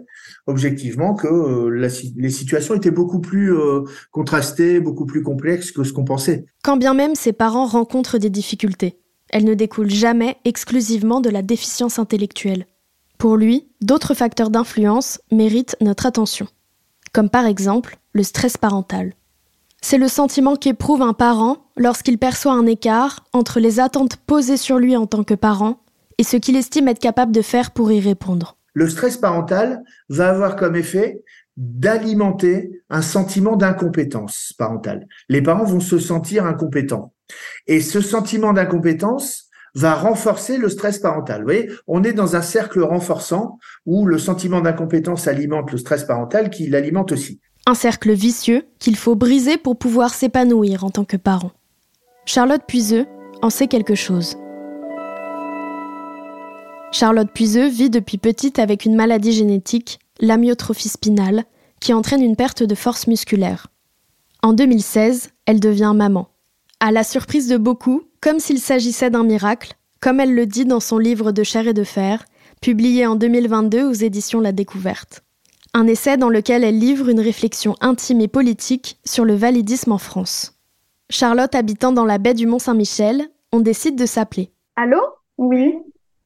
objectivement 0.47 1.13
que 1.13 1.27
euh, 1.27 1.89
les 2.15 2.29
situations 2.29 2.73
étaient 2.73 2.91
beaucoup 2.91 3.19
plus 3.19 3.53
euh, 3.53 3.81
contrastées, 4.11 4.79
beaucoup 4.79 5.05
plus 5.05 5.23
complexes 5.23 5.71
que 5.71 5.83
ce 5.83 5.93
qu'on 5.93 6.05
pensait. 6.05 6.45
Quand 6.63 6.77
bien 6.77 6.93
même 6.93 7.15
ces 7.15 7.33
parents 7.33 7.65
rencontrent 7.65 8.17
des 8.17 8.29
difficultés, 8.29 8.99
elles 9.29 9.45
ne 9.45 9.53
découlent 9.53 9.89
jamais 9.89 10.37
exclusivement 10.45 11.21
de 11.21 11.29
la 11.29 11.41
déficience 11.41 11.99
intellectuelle. 11.99 12.65
Pour 13.17 13.37
lui, 13.37 13.69
d'autres 13.81 14.13
facteurs 14.13 14.49
d'influence 14.49 15.21
méritent 15.31 15.77
notre 15.79 16.05
attention, 16.05 16.47
comme 17.13 17.29
par 17.29 17.45
exemple 17.45 17.97
le 18.13 18.23
stress 18.23 18.57
parental. 18.57 19.13
C'est 19.81 19.97
le 19.97 20.07
sentiment 20.07 20.55
qu'éprouve 20.55 21.01
un 21.01 21.13
parent 21.13 21.65
lorsqu'il 21.75 22.17
perçoit 22.17 22.53
un 22.53 22.67
écart 22.67 23.23
entre 23.33 23.59
les 23.59 23.79
attentes 23.79 24.17
posées 24.17 24.57
sur 24.57 24.77
lui 24.77 24.95
en 24.95 25.07
tant 25.07 25.23
que 25.23 25.33
parent 25.33 25.79
et 26.17 26.23
ce 26.23 26.37
qu'il 26.37 26.55
estime 26.55 26.87
être 26.87 26.99
capable 26.99 27.31
de 27.31 27.41
faire 27.41 27.71
pour 27.71 27.91
y 27.91 27.99
répondre. 27.99 28.57
Le 28.73 28.89
stress 28.89 29.17
parental 29.17 29.83
va 30.09 30.29
avoir 30.29 30.55
comme 30.55 30.75
effet 30.75 31.23
d'alimenter 31.57 32.83
un 32.89 33.01
sentiment 33.01 33.55
d'incompétence 33.55 34.53
parentale. 34.57 35.07
Les 35.29 35.41
parents 35.41 35.65
vont 35.65 35.79
se 35.79 35.99
sentir 35.99 36.45
incompétents. 36.45 37.13
Et 37.67 37.81
ce 37.81 38.01
sentiment 38.01 38.53
d'incompétence 38.53 39.49
va 39.75 39.95
renforcer 39.95 40.57
le 40.57 40.69
stress 40.69 40.99
parental. 40.99 41.41
Vous 41.41 41.45
voyez, 41.45 41.71
on 41.87 42.03
est 42.03 42.13
dans 42.13 42.35
un 42.35 42.41
cercle 42.41 42.81
renforçant 42.81 43.57
où 43.85 44.05
le 44.05 44.17
sentiment 44.17 44.61
d'incompétence 44.61 45.27
alimente 45.27 45.71
le 45.71 45.77
stress 45.77 46.03
parental 46.03 46.49
qui 46.49 46.67
l'alimente 46.67 47.11
aussi. 47.11 47.39
Un 47.65 47.75
cercle 47.75 48.11
vicieux 48.11 48.65
qu'il 48.79 48.95
faut 48.95 49.15
briser 49.15 49.57
pour 49.57 49.77
pouvoir 49.77 50.13
s'épanouir 50.13 50.83
en 50.83 50.89
tant 50.89 51.05
que 51.05 51.17
parent. 51.17 51.51
Charlotte 52.25 52.63
Puiseux 52.67 53.05
en 53.41 53.49
sait 53.49 53.67
quelque 53.67 53.95
chose. 53.95 54.35
Charlotte 56.91 57.31
Puiseux 57.31 57.69
vit 57.69 57.89
depuis 57.89 58.17
petite 58.17 58.59
avec 58.59 58.85
une 58.85 58.95
maladie 58.95 59.31
génétique, 59.31 59.99
l'amyotrophie 60.19 60.89
spinale, 60.89 61.45
qui 61.79 61.93
entraîne 61.93 62.21
une 62.21 62.35
perte 62.35 62.63
de 62.63 62.75
force 62.75 63.07
musculaire. 63.07 63.67
En 64.43 64.51
2016, 64.51 65.31
elle 65.45 65.61
devient 65.61 65.93
maman. 65.95 66.27
À 66.81 66.91
la 66.91 67.03
surprise 67.03 67.47
de 67.47 67.57
beaucoup, 67.57 68.03
comme 68.19 68.39
s'il 68.39 68.59
s'agissait 68.59 69.09
d'un 69.09 69.23
miracle, 69.23 69.75
comme 70.01 70.19
elle 70.19 70.35
le 70.35 70.45
dit 70.45 70.65
dans 70.65 70.79
son 70.81 70.97
livre 70.97 71.31
de 71.31 71.43
chair 71.43 71.67
et 71.67 71.73
de 71.73 71.83
fer, 71.83 72.25
publié 72.61 73.07
en 73.07 73.15
2022 73.15 73.87
aux 73.87 73.93
éditions 73.93 74.41
La 74.41 74.51
Découverte. 74.51 75.23
Un 75.73 75.87
essai 75.87 76.17
dans 76.17 76.29
lequel 76.29 76.65
elle 76.65 76.77
livre 76.77 77.07
une 77.07 77.21
réflexion 77.21 77.75
intime 77.79 78.19
et 78.19 78.27
politique 78.27 78.99
sur 79.05 79.23
le 79.23 79.35
validisme 79.35 79.93
en 79.93 79.97
France. 79.97 80.59
Charlotte 81.09 81.55
habitant 81.55 81.93
dans 81.93 82.05
la 82.05 82.17
baie 82.17 82.33
du 82.33 82.47
Mont-Saint-Michel, 82.47 83.29
on 83.53 83.61
décide 83.61 83.95
de 83.95 84.05
s'appeler. 84.05 84.51
Allô? 84.75 84.99
Oui. 85.37 85.75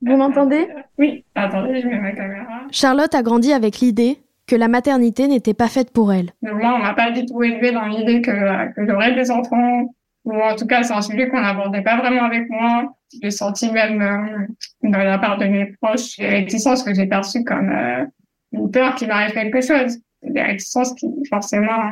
Vous 0.06 0.18
m'entendez? 0.18 0.68
Oui. 0.98 1.26
Attendez, 1.34 1.82
je 1.82 1.88
mets 1.88 2.00
ma 2.00 2.12
caméra. 2.12 2.62
Charlotte 2.72 3.14
a 3.16 3.24
grandi 3.24 3.52
avec 3.52 3.80
l'idée 3.80 4.20
que 4.48 4.56
la 4.56 4.68
maternité 4.68 5.28
n'était 5.28 5.56
pas 5.56 5.68
faite 5.68 5.92
pour 5.92 6.14
elle. 6.14 6.32
moi, 6.42 6.76
on 6.76 6.80
m'a 6.80 6.94
pas 6.94 7.12
du 7.12 7.26
tout 7.26 7.42
élevée 7.42 7.72
dans 7.72 7.88
l'idée 7.88 8.22
que, 8.22 8.74
que 8.74 8.88
j'aurais 8.88 9.16
des 9.16 9.32
enfants, 9.32 9.96
ou 10.26 10.34
en 10.34 10.56
tout 10.56 10.68
cas 10.68 10.84
c'est 10.84 10.94
un 10.94 11.02
sujet 11.02 11.28
qu'on 11.30 11.42
n'abordait 11.42 11.82
pas 11.82 11.98
vraiment 11.98 12.24
avec 12.24 12.48
moi. 12.50 12.96
J'ai 13.22 13.32
senti 13.32 13.72
même 13.72 14.02
euh, 14.02 14.90
de 14.90 14.96
la 14.96 15.18
part 15.18 15.38
de 15.38 15.46
mes 15.46 15.74
proches 15.82 16.18
des 16.18 16.28
réticences 16.28 16.84
que 16.84 16.94
j'ai 16.94 17.08
perçues 17.08 17.44
comme 17.44 17.72
euh, 17.72 18.06
une 18.52 18.70
peur 18.70 18.94
qu'il 18.96 19.08
m'arrive 19.08 19.34
quelque 19.34 19.62
chose. 19.62 19.98
Des 20.22 20.42
réticences 20.42 20.94
qui 20.94 21.08
forcément 21.30 21.92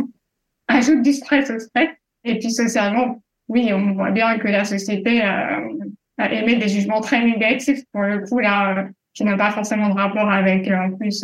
ajoutent 0.67 1.01
du 1.01 1.13
stress 1.13 1.50
au 1.50 1.60
stress. 1.60 1.89
Et 2.24 2.38
puis 2.38 2.51
socialement, 2.51 3.22
oui, 3.48 3.72
on 3.74 3.93
voit 3.93 4.12
bien 4.12 4.38
que 4.38 4.48
la 4.48 4.65
société 4.65 5.24
euh, 5.24 5.70
émis 6.20 6.58
des 6.58 6.67
jugements 6.67 7.01
très 7.01 7.24
négatifs 7.24 7.82
pour 7.91 8.03
le 8.03 8.20
coup 8.20 8.39
là, 8.39 8.88
qui 9.13 9.24
n'ont 9.24 9.38
pas 9.38 9.51
forcément 9.51 9.89
de 9.89 9.96
rapport 9.96 10.29
avec 10.29 10.70
en 10.72 10.91
plus 10.91 11.24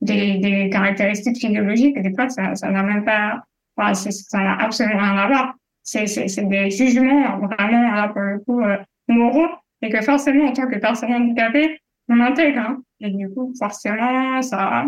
des, 0.00 0.38
des 0.38 0.70
caractéristiques 0.70 1.38
physiologiques. 1.38 1.96
Et 1.96 2.02
des 2.02 2.14
fois, 2.14 2.28
ça 2.28 2.54
ça 2.54 2.70
n'a 2.70 2.82
même 2.82 3.04
pas, 3.04 3.42
voilà, 3.76 3.94
ça 3.94 4.38
n'a 4.38 4.56
absolument 4.56 5.00
rien 5.00 5.16
à 5.16 5.26
voir 5.28 5.54
c'est, 5.82 6.06
c'est, 6.06 6.48
des 6.48 6.70
jugements 6.70 7.38
vraiment, 7.38 7.92
là, 7.92 8.08
pour 8.08 8.22
le 8.22 8.38
coup, 8.38 8.60
euh, 8.60 8.76
moraux, 9.08 9.48
et 9.82 9.90
que 9.90 10.00
forcément, 10.00 10.46
en 10.46 10.52
tant 10.52 10.66
que 10.68 10.78
personne 10.78 11.12
handicapée, 11.12 11.80
on 12.08 12.20
intègre. 12.20 12.60
Hein. 12.60 12.82
Et 13.00 13.10
du 13.10 13.28
coup, 13.30 13.52
forcément, 13.58 14.40
ça 14.42 14.58
a 14.60 14.84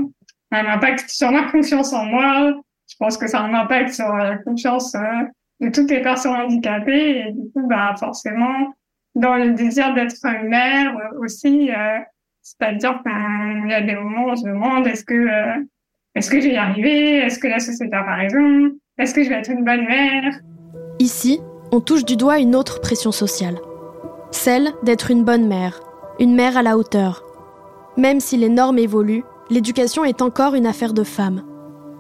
un 0.52 0.66
impact 0.66 1.08
sur 1.08 1.32
ma 1.32 1.50
confiance 1.50 1.92
en 1.92 2.04
moi. 2.04 2.54
Je 2.88 2.94
pense 2.98 3.18
que 3.18 3.26
ça 3.26 3.40
a 3.40 3.42
un 3.42 3.54
impact 3.54 3.92
sur 3.92 4.12
la 4.14 4.38
confiance 4.38 4.94
euh, 4.94 5.24
de 5.60 5.68
toutes 5.70 5.90
les 5.90 6.00
personnes 6.00 6.32
handicapées. 6.34 7.18
Et 7.18 7.32
du 7.32 7.50
coup, 7.52 7.66
bah, 7.66 7.94
forcément, 7.98 8.72
dans 9.14 9.36
le 9.36 9.52
désir 9.52 9.94
d'être 9.94 10.14
mère 10.44 10.96
euh, 10.96 11.24
aussi, 11.24 11.70
c'est-à-dire 12.42 13.02
qu'il 13.02 13.70
y 13.70 13.74
a 13.74 13.80
des 13.80 13.94
moments 13.94 14.26
où 14.26 14.30
on 14.30 14.36
se 14.36 14.44
demande 14.44 14.86
est-ce 14.86 15.04
que 15.04 15.28
est-ce 16.14 16.30
que 16.30 16.40
je 16.40 16.46
vais 16.46 16.54
y 16.54 16.56
arriver? 16.56 17.16
Est-ce 17.18 17.38
que 17.38 17.48
la 17.48 17.58
société 17.58 17.94
a 17.94 18.14
raison? 18.14 18.70
Est-ce 18.98 19.14
que 19.14 19.24
je 19.24 19.28
vais 19.28 19.36
être 19.36 19.50
une 19.50 19.64
bonne 19.64 19.84
mère? 19.84 20.40
Ici, 21.00 21.40
on 21.72 21.80
touche 21.80 22.04
du 22.04 22.16
doigt 22.16 22.38
une 22.38 22.54
autre 22.54 22.80
pression 22.80 23.10
sociale. 23.10 23.58
Celle 24.30 24.72
d'être 24.84 25.10
une 25.10 25.24
bonne 25.24 25.48
mère, 25.48 25.80
une 26.20 26.36
mère 26.36 26.56
à 26.56 26.62
la 26.62 26.78
hauteur. 26.78 27.24
Même 27.96 28.20
si 28.20 28.36
les 28.36 28.48
normes 28.48 28.78
évoluent, 28.78 29.24
l'éducation 29.50 30.04
est 30.04 30.22
encore 30.22 30.54
une 30.54 30.66
affaire 30.66 30.92
de 30.92 31.02
femmes. 31.02 31.42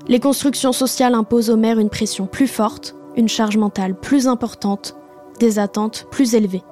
Les 0.06 0.20
constructions 0.20 0.72
sociales 0.72 1.14
imposent 1.14 1.50
aux 1.50 1.56
mères 1.56 1.80
une 1.80 1.90
pression 1.90 2.26
plus 2.26 2.46
forte, 2.46 2.94
une 3.16 3.28
charge 3.28 3.56
mentale 3.56 3.94
plus 3.94 4.28
importante, 4.28 4.96
des 5.40 5.58
attentes 5.58 6.06
plus 6.10 6.34
élevées. 6.34 6.62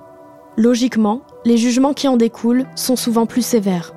Logiquement, 0.58 1.22
les 1.46 1.56
jugements 1.56 1.94
qui 1.94 2.08
en 2.08 2.18
découlent 2.18 2.66
sont 2.76 2.96
souvent 2.96 3.24
plus 3.24 3.44
sévères. 3.44 3.94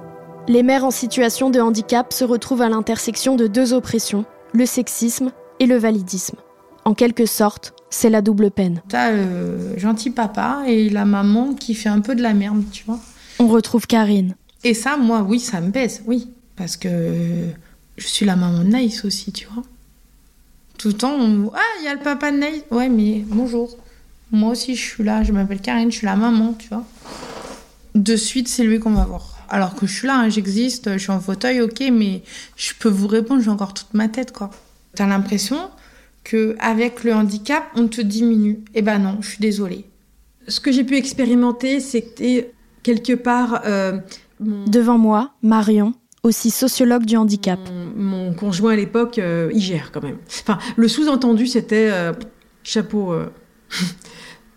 Les 0.48 0.64
mères 0.64 0.86
en 0.86 0.92
situation 0.92 1.50
de 1.50 1.60
handicap 1.60 2.14
se 2.14 2.24
retrouvent 2.24 2.62
à 2.62 2.70
l'intersection 2.70 3.36
de 3.36 3.48
deux 3.48 3.74
oppressions, 3.74 4.24
le 4.54 4.66
sexisme 4.66 5.32
et 5.60 5.66
le 5.66 5.76
validisme. 5.76 6.38
En 6.86 6.94
quelque 6.94 7.26
sorte, 7.26 7.74
c'est 7.90 8.10
la 8.10 8.22
double 8.22 8.52
peine. 8.52 8.82
T'as 8.88 9.12
le 9.12 9.78
gentil 9.78 10.12
papa 10.12 10.64
et 10.66 10.90
la 10.90 11.04
maman 11.04 11.56
qui 11.56 11.74
fait 11.74 11.90
un 11.90 12.00
peu 12.00 12.16
de 12.16 12.22
la 12.22 12.34
merde, 12.34 12.64
tu 12.72 12.86
vois. 12.86 13.00
On 13.40 13.48
retrouve 13.48 13.86
Karine. 13.86 14.36
Et 14.64 14.74
ça, 14.74 14.96
moi, 14.96 15.26
oui, 15.28 15.42
ça 15.42 15.60
me 15.60 15.72
pèse, 15.72 16.04
oui. 16.06 16.30
Parce 16.56 16.78
que 16.78 16.90
je 17.98 18.08
suis 18.08 18.26
la 18.26 18.38
maman 18.38 18.60
de 18.60 18.70
Naïs 18.70 19.04
aussi, 19.04 19.34
tu 19.34 19.46
vois. 19.54 19.64
Tout 20.78 20.88
le 20.88 20.94
temps, 20.94 21.16
on... 21.20 21.52
Ah, 21.54 21.60
il 21.82 21.86
y 21.86 21.88
a 21.90 21.94
le 21.94 22.00
papa 22.00 22.32
de 22.32 22.38
Naïs. 22.38 22.64
Ouais, 22.72 22.88
mais 22.88 23.24
bonjour. 23.28 23.76
Moi 24.36 24.52
aussi, 24.52 24.76
je 24.76 24.82
suis 24.82 25.04
là. 25.04 25.24
Je 25.24 25.32
m'appelle 25.32 25.62
Karine, 25.62 25.90
je 25.90 25.98
suis 25.98 26.06
la 26.06 26.18
maman, 26.18 26.54
tu 26.60 26.68
vois. 26.68 26.84
De 27.96 28.18
suite, 28.18 28.50
c'est 28.50 28.64
lui 28.64 28.80
qu'on 28.80 28.92
va 28.92 29.06
voir. 29.06 29.38
Alors 29.48 29.76
que 29.76 29.88
je 29.88 29.94
suis 29.94 30.08
là, 30.08 30.20
hein, 30.20 30.30
j'existe, 30.30 30.92
je 30.92 30.98
suis 30.98 31.12
en 31.12 31.22
fauteuil, 31.22 31.62
ok, 31.62 31.82
mais 31.94 32.22
je 32.58 32.74
peux 32.78 32.90
vous 32.90 33.08
répondre, 33.08 33.42
j'ai 33.42 33.50
encore 33.50 33.74
toute 33.74 33.94
ma 33.94 34.10
tête, 34.10 34.34
quoi. 34.34 34.50
T'as 34.94 35.08
l'impression 35.08 35.70
que 36.26 36.58
avec 36.60 37.06
le 37.06 37.14
handicap, 37.14 37.64
on 37.76 37.88
te 37.88 38.02
diminue. 38.02 38.60
Eh 38.74 38.82
ben 38.82 39.00
non, 39.00 39.20
je 39.22 39.30
suis 39.30 39.40
désolée. 39.40 39.86
Ce 40.50 40.60
que 40.60 40.74
j'ai 40.74 40.84
pu 40.84 40.98
expérimenter, 40.98 41.80
c'était 41.80 42.52
quelque 42.84 43.14
part... 43.14 43.62
Euh, 43.66 44.00
Devant 44.42 44.98
moi, 44.98 45.32
Marion, 45.44 45.94
aussi 46.24 46.52
sociologue 46.52 47.06
du 47.06 47.16
handicap. 47.16 47.60
Mon, 47.96 48.34
conjoint 48.34 48.74
à 48.74 48.76
l'époque, 48.76 49.18
euh, 49.18 49.50
il 49.54 49.62
gère 49.62 49.94
quand 49.94 50.04
même. 50.04 50.18
Enfin, 50.28 50.58
le 50.76 50.90
sous-entendu, 50.90 51.48
c'était 51.48 51.90
euh, 51.90 52.12
chapeau 52.64 53.14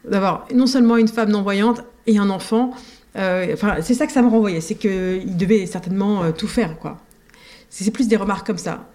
d'avoir 0.09 0.47
non 0.55 0.67
seulement 0.67 0.97
une 0.97 1.09
femme 1.09 1.31
non-voyante 1.31 1.83
et 2.07 2.19
un 2.19 2.31
enfant. 2.31 2.73
enfin, 3.15 3.77
c'est 3.83 3.95
ça 3.95 4.07
que 4.07 4.13
ça 4.13 4.23
me 4.23 4.29
renvoyait, 4.29 4.61
c'est 4.61 4.75
qu'il 4.75 5.37
devait 5.37 5.67
certainement 5.67 6.33
tout 6.33 6.49
faire, 6.49 6.79
quoi. 6.79 6.99
C'est 7.71 7.91
plus 7.91 8.09
des 8.09 8.17
remarques 8.17 8.47
comme 8.47 8.59
ça. 8.59 8.89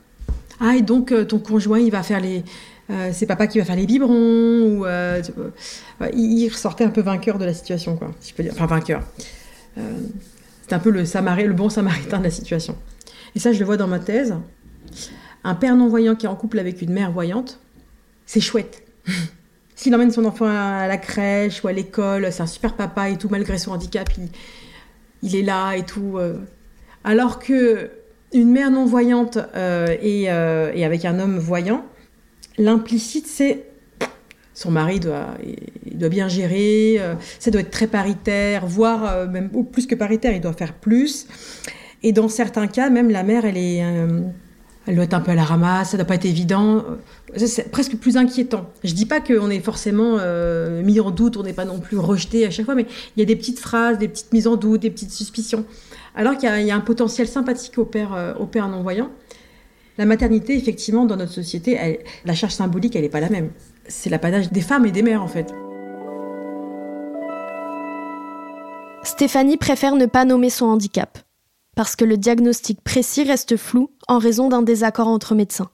Ah, 0.59 0.75
et 0.75 0.81
donc 0.81 1.11
euh, 1.11 1.25
ton 1.25 1.39
conjoint, 1.39 1.79
il 1.79 1.91
va 1.91 2.03
faire 2.03 2.19
les. 2.19 2.43
Euh, 2.89 3.11
c'est 3.13 3.25
papa 3.25 3.47
qui 3.47 3.59
va 3.59 3.65
faire 3.65 3.75
les 3.75 3.85
biberons 3.85 4.13
ou 4.13 4.85
euh, 4.85 5.21
il, 6.13 6.49
ressortait 6.49 6.83
un 6.83 6.89
peu 6.89 6.99
vainqueur 6.99 7.37
de 7.37 7.45
la 7.45 7.53
situation 7.53 7.95
quoi 7.95 8.11
je 8.21 8.33
peux 8.33 8.43
dire 8.43 8.51
enfin 8.51 8.65
vainqueur 8.65 9.03
c'est 10.67 10.73
un 10.73 10.79
peu 10.79 10.89
le 10.89 11.03
le 11.03 11.53
bon 11.53 11.69
samaritain 11.69 12.17
de 12.19 12.25
la 12.25 12.29
situation 12.29 12.75
et 13.37 13.39
ça 13.39 13.53
je 13.53 13.59
le 13.59 13.65
vois 13.65 13.77
dans 13.77 13.87
ma 13.87 13.99
thèse 13.99 14.35
un 15.45 15.55
père 15.55 15.77
non 15.77 15.87
voyant 15.87 16.15
qui 16.15 16.25
est 16.25 16.29
en 16.29 16.35
couple 16.35 16.59
avec 16.59 16.81
une 16.81 16.91
mère 16.91 17.13
voyante 17.13 17.61
c'est 18.25 18.41
chouette 18.41 18.83
S'il 19.75 19.93
emmène 19.95 20.11
son 20.11 20.25
enfant 20.25 20.45
à 20.45 20.87
la 20.87 20.97
crèche 20.97 21.63
ou 21.63 21.67
à 21.67 21.73
l'école, 21.73 22.31
c'est 22.31 22.43
un 22.43 22.47
super 22.47 22.73
papa 22.73 23.09
et 23.09 23.17
tout, 23.17 23.27
malgré 23.29 23.57
son 23.57 23.71
handicap, 23.71 24.07
il, 25.21 25.35
est 25.35 25.41
là 25.41 25.73
et 25.73 25.83
tout. 25.83 26.17
euh. 26.17 26.37
Alors 27.03 27.39
que 27.39 27.89
une 28.33 28.51
mère 28.51 28.71
non 28.71 28.85
voyante 28.85 29.37
euh, 29.55 29.95
et, 30.01 30.31
euh, 30.31 30.71
et 30.73 30.85
avec 30.85 31.05
un 31.05 31.19
homme 31.19 31.37
voyant, 31.37 31.85
l'implicite, 32.57 33.27
c'est 33.27 33.65
son 34.53 34.69
mari 34.69 34.99
doit, 34.99 35.35
bien 36.09 36.27
gérer, 36.27 36.99
ça 37.39 37.49
doit 37.49 37.61
être 37.61 37.71
très 37.71 37.87
paritaire, 37.87 38.67
voire 38.67 39.27
même 39.27 39.49
plus 39.71 39.87
que 39.87 39.95
paritaire, 39.95 40.31
il 40.31 40.41
doit 40.41 40.53
faire 40.53 40.73
plus. 40.73 41.25
Et 42.03 42.11
dans 42.11 42.27
certains 42.27 42.67
cas, 42.67 42.91
même 42.91 43.09
la 43.09 43.23
mère, 43.23 43.45
elle 43.45 43.57
est, 43.57 43.83
elle 44.85 44.95
doit 44.95 45.05
être 45.05 45.13
un 45.13 45.21
peu 45.21 45.31
à 45.31 45.35
la 45.35 45.43
ramasse, 45.43 45.91
ça 45.91 45.97
doit 45.97 46.05
pas 46.05 46.15
être 46.15 46.25
évident. 46.25 46.83
C'est 47.37 47.71
presque 47.71 47.95
plus 47.95 48.17
inquiétant. 48.17 48.69
Je 48.83 48.93
dis 48.93 49.05
pas 49.05 49.21
qu'on 49.21 49.49
est 49.49 49.59
forcément 49.61 50.17
euh, 50.19 50.83
mis 50.83 50.99
en 50.99 51.09
doute, 51.11 51.37
on 51.37 51.43
n'est 51.43 51.53
pas 51.53 51.65
non 51.65 51.79
plus 51.79 51.97
rejeté 51.97 52.45
à 52.45 52.51
chaque 52.51 52.65
fois, 52.65 52.75
mais 52.75 52.85
il 53.15 53.19
y 53.19 53.23
a 53.23 53.25
des 53.25 53.35
petites 53.35 53.59
phrases, 53.59 53.97
des 53.97 54.07
petites 54.09 54.33
mises 54.33 54.47
en 54.47 54.55
doute, 54.57 54.81
des 54.81 54.89
petites 54.89 55.11
suspicions. 55.11 55.65
Alors 56.15 56.37
qu'il 56.37 56.49
y, 56.49 56.71
a- 56.71 56.75
un 56.75 56.79
potentiel 56.81 57.27
sympathique 57.27 57.77
au 57.77 57.85
père, 57.85 58.13
euh, 58.13 58.33
au 58.35 58.45
père 58.45 58.67
non-voyant. 58.67 59.09
La 59.97 60.05
maternité, 60.05 60.55
effectivement, 60.57 61.05
dans 61.05 61.15
notre 61.15 61.31
société, 61.31 61.99
la 62.25 62.33
charge 62.33 62.53
symbolique, 62.53 62.95
elle 62.95 63.03
n'est 63.03 63.09
pas 63.09 63.19
la 63.19 63.29
même. 63.29 63.49
C'est 63.87 64.09
l'apanage 64.09 64.51
des 64.51 64.61
femmes 64.61 64.85
et 64.87 64.91
des 64.91 65.03
mères, 65.03 65.21
en 65.21 65.27
fait. 65.27 65.53
Stéphanie 69.03 69.57
préfère 69.57 69.95
ne 69.95 70.05
pas 70.05 70.25
nommer 70.25 70.49
son 70.49 70.65
handicap, 70.65 71.19
parce 71.75 71.95
que 71.95 72.05
le 72.05 72.17
diagnostic 72.17 72.81
précis 72.81 73.23
reste 73.23 73.57
flou 73.57 73.91
en 74.07 74.17
raison 74.17 74.49
d'un 74.49 74.61
désaccord 74.61 75.07
entre 75.07 75.35
médecins. 75.35 75.69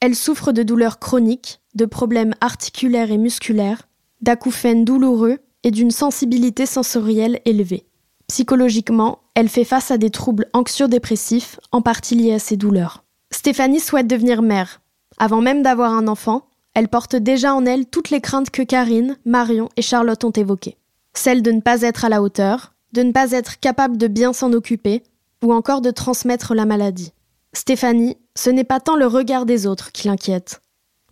Elle 0.00 0.14
souffre 0.14 0.52
de 0.52 0.62
douleurs 0.62 0.98
chroniques, 0.98 1.60
de 1.74 1.86
problèmes 1.86 2.34
articulaires 2.40 3.10
et 3.10 3.18
musculaires, 3.18 3.88
d'acouphènes 4.20 4.84
douloureux 4.84 5.38
et 5.62 5.70
d'une 5.70 5.90
sensibilité 5.90 6.66
sensorielle 6.66 7.40
élevée. 7.44 7.86
Psychologiquement, 8.28 9.20
elle 9.34 9.48
fait 9.48 9.64
face 9.64 9.90
à 9.90 9.98
des 9.98 10.10
troubles 10.10 10.48
anxio-dépressifs, 10.52 11.58
en 11.72 11.82
partie 11.82 12.14
liés 12.14 12.34
à 12.34 12.38
ses 12.38 12.56
douleurs. 12.56 13.04
Stéphanie 13.30 13.80
souhaite 13.80 14.06
devenir 14.06 14.42
mère. 14.42 14.80
Avant 15.18 15.40
même 15.40 15.62
d'avoir 15.62 15.92
un 15.92 16.08
enfant, 16.08 16.48
elle 16.74 16.88
porte 16.88 17.16
déjà 17.16 17.54
en 17.54 17.66
elle 17.66 17.86
toutes 17.86 18.10
les 18.10 18.20
craintes 18.20 18.50
que 18.50 18.62
Karine, 18.62 19.16
Marion 19.24 19.68
et 19.76 19.82
Charlotte 19.82 20.24
ont 20.24 20.30
évoquées. 20.30 20.76
Celle 21.14 21.42
de 21.42 21.52
ne 21.52 21.60
pas 21.60 21.82
être 21.82 22.04
à 22.04 22.08
la 22.08 22.22
hauteur, 22.22 22.74
de 22.92 23.02
ne 23.02 23.12
pas 23.12 23.30
être 23.32 23.60
capable 23.60 23.96
de 23.96 24.08
bien 24.08 24.32
s'en 24.32 24.52
occuper, 24.52 25.02
ou 25.44 25.52
encore 25.52 25.82
de 25.82 25.90
transmettre 25.90 26.54
la 26.54 26.64
maladie. 26.64 27.12
Stéphanie, 27.52 28.16
ce 28.34 28.50
n'est 28.50 28.64
pas 28.64 28.80
tant 28.80 28.96
le 28.96 29.06
regard 29.06 29.46
des 29.46 29.66
autres 29.66 29.92
qui 29.92 30.08
l'inquiète, 30.08 30.60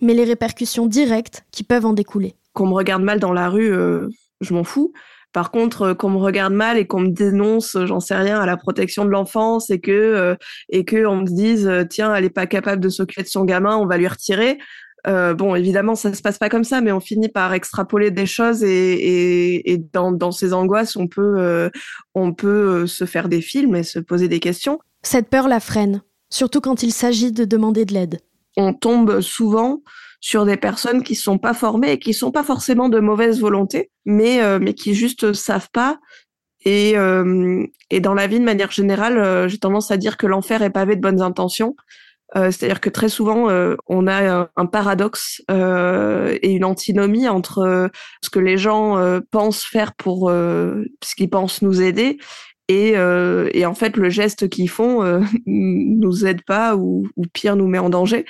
mais 0.00 0.14
les 0.14 0.24
répercussions 0.24 0.86
directes 0.86 1.44
qui 1.52 1.62
peuvent 1.62 1.86
en 1.86 1.92
découler. 1.92 2.34
Qu'on 2.54 2.66
me 2.66 2.74
regarde 2.74 3.02
mal 3.02 3.20
dans 3.20 3.32
la 3.32 3.48
rue, 3.48 3.72
euh, 3.72 4.08
je 4.40 4.54
m'en 4.54 4.64
fous. 4.64 4.92
Par 5.32 5.50
contre, 5.50 5.82
euh, 5.82 5.94
qu'on 5.94 6.10
me 6.10 6.18
regarde 6.18 6.52
mal 6.52 6.78
et 6.78 6.86
qu'on 6.86 7.00
me 7.00 7.10
dénonce, 7.10 7.76
euh, 7.76 7.86
j'en 7.86 8.00
sais 8.00 8.16
rien, 8.16 8.40
à 8.40 8.46
la 8.46 8.56
protection 8.56 9.04
de 9.04 9.10
l'enfance 9.10 9.70
et 9.70 9.80
que 9.80 10.36
on 10.70 11.16
me 11.16 11.26
dise 11.26 11.70
tiens, 11.90 12.14
elle 12.14 12.24
est 12.24 12.30
pas 12.30 12.46
capable 12.46 12.82
de 12.82 12.88
s'occuper 12.88 13.22
de 13.22 13.28
son 13.28 13.44
gamin, 13.44 13.76
on 13.76 13.86
va 13.86 13.98
lui 13.98 14.08
retirer. 14.08 14.58
Euh, 15.06 15.35
bon, 15.35 15.54
évidemment, 15.54 15.94
ça 15.94 16.14
se 16.14 16.23
passe 16.23 16.38
pas 16.38 16.49
comme 16.49 16.64
ça, 16.64 16.80
mais 16.80 16.92
on 16.92 17.00
finit 17.00 17.28
par 17.28 17.52
extrapoler 17.54 18.11
des 18.11 18.26
choses 18.26 18.62
et, 18.62 18.92
et, 18.92 19.73
et 19.73 19.78
dans, 19.78 20.12
dans 20.12 20.30
ces 20.30 20.52
angoisses, 20.52 20.97
on 20.97 21.09
peut 21.09 21.38
euh, 21.38 21.71
on 22.14 22.32
peut 22.32 22.82
euh, 22.82 22.87
se 22.87 23.04
faire 23.04 23.28
des 23.28 23.40
films 23.40 23.75
et 23.75 23.82
se 23.82 23.99
poser 23.99 24.28
des 24.28 24.38
questions. 24.38 24.78
Cette 25.02 25.28
peur 25.28 25.49
la 25.49 25.59
freine, 25.59 26.02
surtout 26.30 26.61
quand 26.61 26.82
il 26.85 26.92
s'agit 26.92 27.32
de 27.32 27.44
demander 27.44 27.85
de 27.85 27.94
l'aide. 27.94 28.21
on 28.56 28.75
tombe 28.75 29.21
souvent 29.21 29.82
sur 30.21 30.44
des 30.44 30.56
personnes 30.56 31.02
qui 31.02 31.16
sont 31.16 31.38
pas 31.38 31.54
formées 31.54 31.92
et 31.92 31.99
qui 31.99 32.14
sont 32.14 32.30
pas 32.30 32.44
forcément 32.44 32.88
de 32.88 33.00
mauvaise 33.00 33.40
volonté, 33.40 33.90
mais 34.04 34.40
euh, 34.40 34.61
mais 34.61 34.75
qui 34.75 34.94
juste 34.94 35.32
savent 35.32 35.71
pas. 35.73 35.99
Et 36.64 36.94
et 37.90 38.00
dans 38.00 38.14
la 38.14 38.28
vie 38.28 38.38
de 38.38 38.44
manière 38.44 38.71
générale, 38.71 39.49
j'ai 39.49 39.59
tendance 39.59 39.90
à 39.90 39.97
dire 39.97 40.16
que 40.16 40.28
l'enfer 40.28 40.62
est 40.62 40.71
pavé 40.71 40.94
de 40.94 41.00
bonnes 41.00 41.21
intentions. 41.21 41.75
Euh, 42.36 42.50
C'est-à-dire 42.50 42.80
que 42.80 42.90
très 42.90 43.08
souvent, 43.08 43.50
euh, 43.50 43.76
on 43.86 44.06
a 44.06 44.40
un, 44.40 44.49
un 44.56 44.66
paradoxe 44.66 45.42
euh, 45.50 46.38
et 46.42 46.52
une 46.52 46.64
antinomie 46.64 47.28
entre 47.28 47.58
euh, 47.58 47.88
ce 48.23 48.30
que 48.30 48.38
les 48.38 48.56
gens 48.56 48.97
euh, 48.99 49.21
pensent 49.30 49.64
faire 49.64 49.95
pour 49.95 50.30
euh, 50.30 50.84
ce 51.02 51.14
qu'ils 51.14 51.30
pensent 51.30 51.62
nous 51.62 51.82
aider 51.82 52.18
et, 52.68 52.97
euh, 52.97 53.50
et 53.52 53.66
en 53.66 53.75
fait 53.75 53.97
le 53.97 54.08
geste 54.08 54.49
qu'ils 54.49 54.71
font 54.71 55.02
euh, 55.02 55.21
nous 55.47 56.26
aide 56.26 56.42
pas 56.45 56.76
ou, 56.76 57.08
ou 57.16 57.25
pire 57.32 57.56
nous 57.56 57.66
met 57.66 57.78
en 57.78 57.90
danger. 57.90 58.25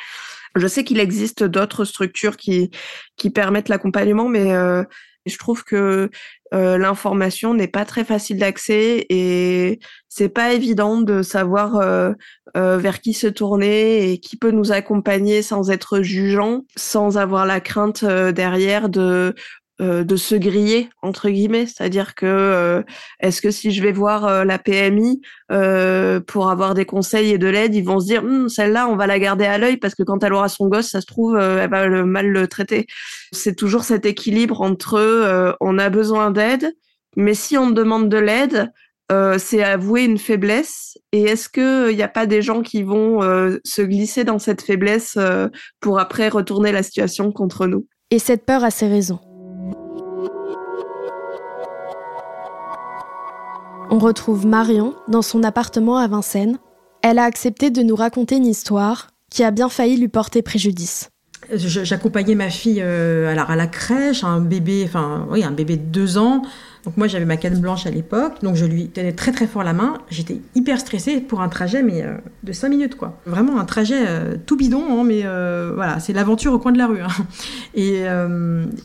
Je 0.57 0.67
sais 0.67 0.85
qu'il 0.85 1.01
existe 1.01 1.45
d'autres 1.45 1.85
structures 1.85 2.37
qui 2.37 2.71
qui 3.17 3.31
permettent 3.31 3.71
l'accompagnement, 3.71 4.29
mais 4.29 4.53
je 5.27 5.39
trouve 5.39 5.65
que 5.65 6.11
euh, 6.55 6.79
l'information 6.79 7.55
n'est 7.55 7.69
pas 7.69 7.85
très 7.85 8.05
facile 8.05 8.39
d'accès 8.39 9.07
et 9.09 9.79
c'est 10.09 10.29
pas 10.29 10.53
évident 10.53 11.01
de 11.01 11.23
savoir 11.23 11.77
euh, 11.77 12.13
euh, 12.57 12.77
vers 12.77 13.01
qui 13.01 13.15
se 13.15 13.27
tourner 13.27 14.13
et 14.13 14.19
qui 14.19 14.37
peut 14.37 14.51
nous 14.51 14.73
accompagner 14.73 15.43
sans 15.43 15.71
être 15.71 16.03
jugeant, 16.03 16.65
sans 16.77 17.19
avoir 17.19 17.47
la 17.47 17.61
crainte 17.61 18.05
derrière 18.05 18.89
de 18.89 19.35
euh, 19.83 20.05
de 20.05 20.15
se 20.15 20.37
griller 20.37 20.91
entre 21.03 21.29
guillemets, 21.29 21.67
c'est-à-dire 21.67 22.15
que 22.15 22.25
euh, 22.25 22.83
est-ce 23.19 23.43
que 23.43 23.51
si 23.51 23.73
je 23.73 23.83
vais 23.83 23.91
voir 23.91 24.27
euh, 24.27 24.45
la 24.45 24.59
PMI 24.59 25.21
pour 26.29 26.51
avoir 26.51 26.75
des 26.75 26.85
conseils 26.85 27.31
et 27.31 27.39
de 27.39 27.49
l'aide, 27.49 27.75
ils 27.75 27.85
vont 27.85 27.99
se 27.99 28.07
dire 28.07 28.23
Hum, 28.23 28.49
celle-là 28.49 28.87
on 28.87 28.95
va 28.95 29.09
la 29.09 29.19
garder 29.19 29.45
à 29.45 29.59
l'œil 29.59 29.79
parce 29.79 29.97
que 29.97 30.05
quand 30.05 30.23
elle 30.23 30.35
aura 30.35 30.49
son 30.49 30.69
gosse, 30.69 30.91
ça 30.91 31.01
se 31.01 31.07
trouve 31.07 31.37
elle 31.37 31.69
va 31.69 31.87
le, 31.87 32.05
mal 32.05 32.29
le 32.29 32.47
traiter. 32.47 32.87
C'est 33.33 33.57
toujours 33.57 33.83
cet 33.83 34.07
équilibre 34.07 34.61
entre 34.61 35.57
on 35.61 35.79
a 35.79 35.91
besoin 35.91 36.31
d'aide, 36.31 36.73
mais 37.17 37.35
si 37.35 37.59
on 37.59 37.71
demande 37.71 38.09
de 38.09 38.19
l'aide, 38.19 38.73
c'est 39.39 39.63
avouer 39.63 40.05
une 40.05 40.19
faiblesse. 40.19 40.97
Et 41.13 41.23
est-ce 41.23 41.49
que 41.49 41.91
il 41.91 41.97
n'y 41.97 42.03
a 42.03 42.09
pas 42.09 42.27
des 42.27 42.41
gens 42.41 42.63
qui 42.63 42.83
vont 42.83 43.21
se 43.65 43.83
glisser 43.83 44.25
dans 44.25 44.39
cette 44.39 44.63
faiblesse 44.63 45.19
pour 45.81 45.99
après 45.99 46.29
retourner 46.29 46.73
la 46.73 46.83
situation 46.83 47.33
contre 47.33 47.67
nous? 47.67 47.87
Et 48.11 48.19
cette 48.19 48.47
peur 48.47 48.65
a 48.65 48.71
ses 48.71 48.89
raisons. 48.89 49.21
On 53.95 53.99
retrouve 53.99 54.47
Marion 54.47 54.95
dans 55.09 55.21
son 55.21 55.43
appartement 55.43 55.99
à 55.99 56.09
Vincennes. 56.09 56.57
Elle 57.03 57.19
a 57.19 57.25
accepté 57.25 57.71
de 57.71 57.83
nous 57.83 57.95
raconter 57.95 58.37
une 58.37 58.47
histoire 58.47 59.09
qui 59.29 59.45
a 59.45 59.51
bien 59.51 59.69
failli 59.69 59.99
lui 59.99 60.09
porter 60.09 60.41
préjudice. 60.41 61.11
J'accompagnais 61.53 62.35
ma 62.35 62.49
fille 62.49 62.81
euh, 62.81 63.37
à 63.37 63.55
la 63.55 63.67
crèche, 63.67 64.25
un 64.25 64.41
bébé, 64.41 64.85
enfin 64.87 65.27
oui, 65.31 65.45
un 65.45 65.51
bébé 65.51 65.77
de 65.77 65.83
deux 65.83 66.17
ans. 66.17 66.41
Donc 66.87 66.97
moi 66.97 67.07
j'avais 67.07 67.27
ma 67.27 67.37
canne 67.37 67.61
blanche 67.61 67.85
à 67.85 67.91
l'époque, 67.91 68.43
donc 68.43 68.57
je 68.57 68.65
lui 68.65 68.89
tenais 68.89 69.13
très 69.13 69.31
très 69.31 69.47
fort 69.47 69.63
la 69.63 69.75
main. 69.75 69.99
J'étais 70.09 70.41
hyper 70.55 70.81
stressée 70.81 71.21
pour 71.21 71.43
un 71.43 71.51
trajet 71.51 71.83
mais 71.83 72.03
euh, 72.03 72.17
de 72.45 72.53
cinq 72.53 72.71
minutes 72.71 72.95
quoi. 72.95 73.21
Vraiment 73.27 73.61
un 73.61 73.67
trajet 73.67 74.07
euh, 74.09 74.37
tout 74.47 74.57
bidon, 74.57 74.85
hein, 74.89 75.05
mais 75.05 75.21
voilà, 75.75 76.01
c'est 76.01 76.15
l'aventure 76.15 76.55
au 76.55 76.59
coin 76.59 76.73
de 76.73 76.79
la 76.79 76.87
rue. 76.87 77.03
hein. 77.03 77.09
Et 77.75 78.05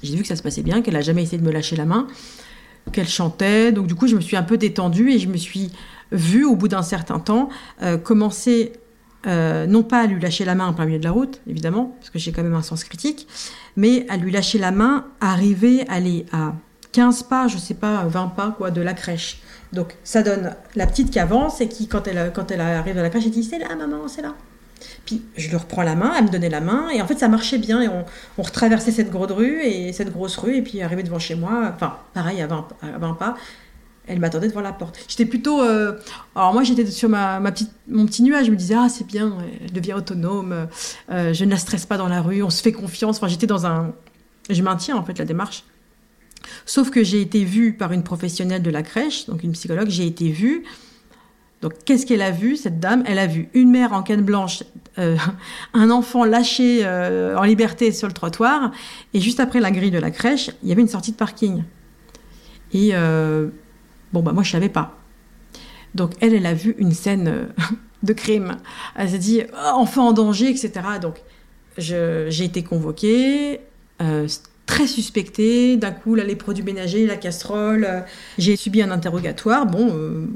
j'ai 0.04 0.16
vu 0.18 0.24
que 0.24 0.28
ça 0.28 0.36
se 0.36 0.44
passait 0.44 0.64
bien, 0.64 0.82
qu'elle 0.82 0.98
a 0.98 1.02
jamais 1.02 1.24
essayé 1.24 1.38
de 1.38 1.46
me 1.48 1.54
lâcher 1.54 1.78
la 1.78 1.86
main, 1.86 2.08
qu'elle 2.92 3.08
chantait. 3.08 3.72
Donc 3.72 3.88
du 3.88 3.96
coup 3.96 4.08
je 4.08 4.16
me 4.16 4.22
suis 4.22 4.38
un 4.38 4.44
peu 4.44 4.58
détendue 4.58 5.12
et 5.12 5.20
je 5.20 5.28
me 5.28 5.38
suis 5.38 5.72
vue 6.12 6.46
au 6.46 6.56
bout 6.56 6.68
d'un 6.68 6.84
certain 6.84 7.20
temps 7.20 7.50
euh, 7.82 7.98
commencer 7.98 8.74
euh, 9.26 9.66
non 9.66 9.84
pas 9.84 10.02
à 10.02 10.06
lui 10.06 10.22
lâcher 10.22 10.46
la 10.46 10.56
main 10.56 10.68
en 10.68 10.74
plein 10.74 10.86
milieu 10.86 11.00
de 11.00 11.04
la 11.04 11.12
route, 11.12 11.42
évidemment, 11.48 11.96
parce 12.00 12.10
que 12.12 12.20
j'ai 12.20 12.32
quand 12.32 12.44
même 12.44 12.54
un 12.54 12.62
sens 12.62 12.84
critique, 12.84 13.28
mais 13.76 14.06
à 14.10 14.16
lui 14.16 14.32
lâcher 14.32 14.58
la 14.58 14.72
main, 14.72 15.06
arriver 15.20 15.86
aller 15.90 16.26
à 16.32 16.54
15 16.94 17.24
pas, 17.24 17.48
je 17.48 17.58
sais 17.58 17.74
pas, 17.74 18.06
20 18.06 18.28
pas, 18.28 18.56
quoi, 18.58 18.72
de 18.72 18.82
la 18.82 18.94
crèche. 18.94 19.42
Donc, 19.74 19.98
ça 20.04 20.24
donne 20.24 20.56
la 20.76 20.88
petite 20.88 21.12
qui 21.12 21.20
avance 21.20 21.60
et 21.60 21.68
qui, 21.68 21.88
quand 21.88 22.08
elle, 22.08 22.32
quand 22.34 22.52
elle 22.52 22.62
arrive 22.62 22.98
à 22.98 23.02
la 23.02 23.10
crèche, 23.10 23.26
elle 23.26 23.32
dit 23.32 23.44
C'est 23.44 23.60
là, 23.60 23.76
maman, 23.76 24.08
c'est 24.08 24.22
là. 24.22 24.34
Puis 25.06 25.22
je 25.36 25.50
lui 25.50 25.56
reprends 25.56 25.84
la 25.84 25.96
main, 25.96 26.14
elle 26.18 26.26
me 26.26 26.30
donnait 26.30 26.50
la 26.50 26.62
main, 26.62 26.90
et 26.90 27.02
en 27.02 27.08
fait 27.08 27.18
ça 27.18 27.28
marchait 27.28 27.58
bien, 27.58 27.82
et 27.82 27.88
on, 27.88 28.06
on 28.38 28.42
retraversait 28.42 28.92
cette 28.92 29.10
grosse 29.10 29.32
rue, 29.32 29.62
et 29.64 29.94
cette 29.94 30.12
grosse 30.12 30.38
rue, 30.38 30.56
et 30.58 30.62
puis 30.62 30.82
arrivé 30.82 31.04
devant 31.04 31.20
chez 31.20 31.36
moi, 31.36 31.72
enfin 31.76 31.98
pareil, 32.14 32.42
à 32.42 32.48
20, 32.48 32.68
à 32.82 32.98
20 32.98 33.14
pas, 33.14 33.36
elle 34.08 34.20
m'attendait 34.20 34.48
devant 34.48 34.62
la 34.62 34.72
porte. 34.72 34.98
J'étais 35.08 35.26
plutôt. 35.26 35.62
euh, 35.62 35.98
alors 36.36 36.54
moi 36.54 36.64
j'étais 36.64 36.86
sur 36.86 37.10
ma 37.10 37.40
petite, 37.52 37.72
mon 37.90 38.06
petit 38.06 38.24
nuage, 38.24 38.46
je 38.46 38.52
me 38.52 38.56
disais 38.56 38.76
ah 38.78 38.88
c'est 38.90 39.06
bien, 39.06 39.38
elle 39.62 39.72
devient 39.74 39.94
autonome, 39.94 40.68
euh, 41.12 41.34
je 41.34 41.44
ne 41.46 41.52
la 41.52 41.58
stresse 41.58 41.86
pas 41.86 41.98
dans 41.98 42.08
la 42.08 42.22
rue, 42.22 42.42
on 42.42 42.50
se 42.50 42.62
fait 42.62 42.72
confiance. 42.72 43.18
Enfin 43.18 43.28
j'étais 43.28 43.48
dans 43.48 43.66
un. 43.66 43.94
Je 44.50 44.62
maintiens 44.64 44.96
en 44.96 45.04
fait 45.04 45.18
la 45.20 45.26
démarche. 45.26 45.66
Sauf 46.66 46.90
que 46.90 47.04
j'ai 47.04 47.22
été 47.22 47.44
vue 47.44 47.74
par 47.74 47.92
une 47.92 48.04
professionnelle 48.04 48.62
de 48.62 48.70
la 48.70 48.82
crèche, 48.82 49.26
donc 49.26 49.44
une 49.44 49.52
psychologue, 49.52 49.90
j'ai 49.90 50.08
été 50.08 50.30
vue. 50.30 50.64
Donc 51.62 51.74
qu'est-ce 51.86 52.06
qu'elle 52.06 52.22
a 52.22 52.32
vu, 52.32 52.56
cette 52.56 52.80
dame? 52.80 53.04
Elle 53.08 53.20
a 53.20 53.28
vu 53.28 53.50
une 53.54 53.72
mère 53.72 53.94
en 53.94 54.04
canne 54.04 54.22
blanche, 54.22 54.64
euh, 55.00 55.18
un 55.74 55.90
enfant 55.90 56.24
lâché 56.24 56.82
euh, 56.84 57.38
en 57.38 57.44
liberté 57.44 57.92
sur 57.92 58.08
le 58.08 58.14
trottoir, 58.14 58.72
et 59.14 59.20
juste 59.20 59.40
après 59.40 59.60
la 59.60 59.72
grille 59.72 59.92
de 59.92 59.98
la 59.98 60.12
crèche, 60.12 60.52
il 60.62 60.70
y 60.70 60.72
avait 60.72 60.82
une 60.82 60.88
sortie 60.88 61.12
de 61.12 61.18
parking. 61.18 61.64
Et 62.74 62.90
euh, 62.94 63.48
bon, 64.14 64.22
bah 64.22 64.34
moi 64.34 64.44
je 64.44 64.52
savais 64.52 64.70
pas. 64.70 64.98
Donc 65.96 66.12
elle, 66.20 66.34
elle 66.34 66.46
a 66.46 66.54
vu 66.54 66.76
une 66.78 66.92
scène 66.92 67.48
de 68.04 68.14
crime. 68.14 68.58
Elle 68.96 69.10
s'est 69.10 69.18
dit, 69.18 69.42
Oh, 69.54 69.78
enfant 69.78 70.10
en 70.10 70.14
danger, 70.14 70.50
etc. 70.50 70.72
Donc 71.02 71.16
j'ai 71.78 72.44
été 72.44 72.64
convoquée. 72.64 73.62
Euh, 74.68 74.78
très 74.78 74.88
suspecté. 74.88 75.78
D'un 75.78 75.92
coup, 75.92 76.16
là, 76.16 76.24
les 76.24 76.36
produits 76.36 76.64
ménagers, 76.64 77.08
la 77.08 77.16
casserole. 77.16 77.86
euh, 77.86 78.02
j'ai 78.38 78.56
subi 78.56 78.82
un 78.82 78.92
interrogatoire. 78.92 79.66
Bon, 79.66 79.92
euh, 79.92 80.28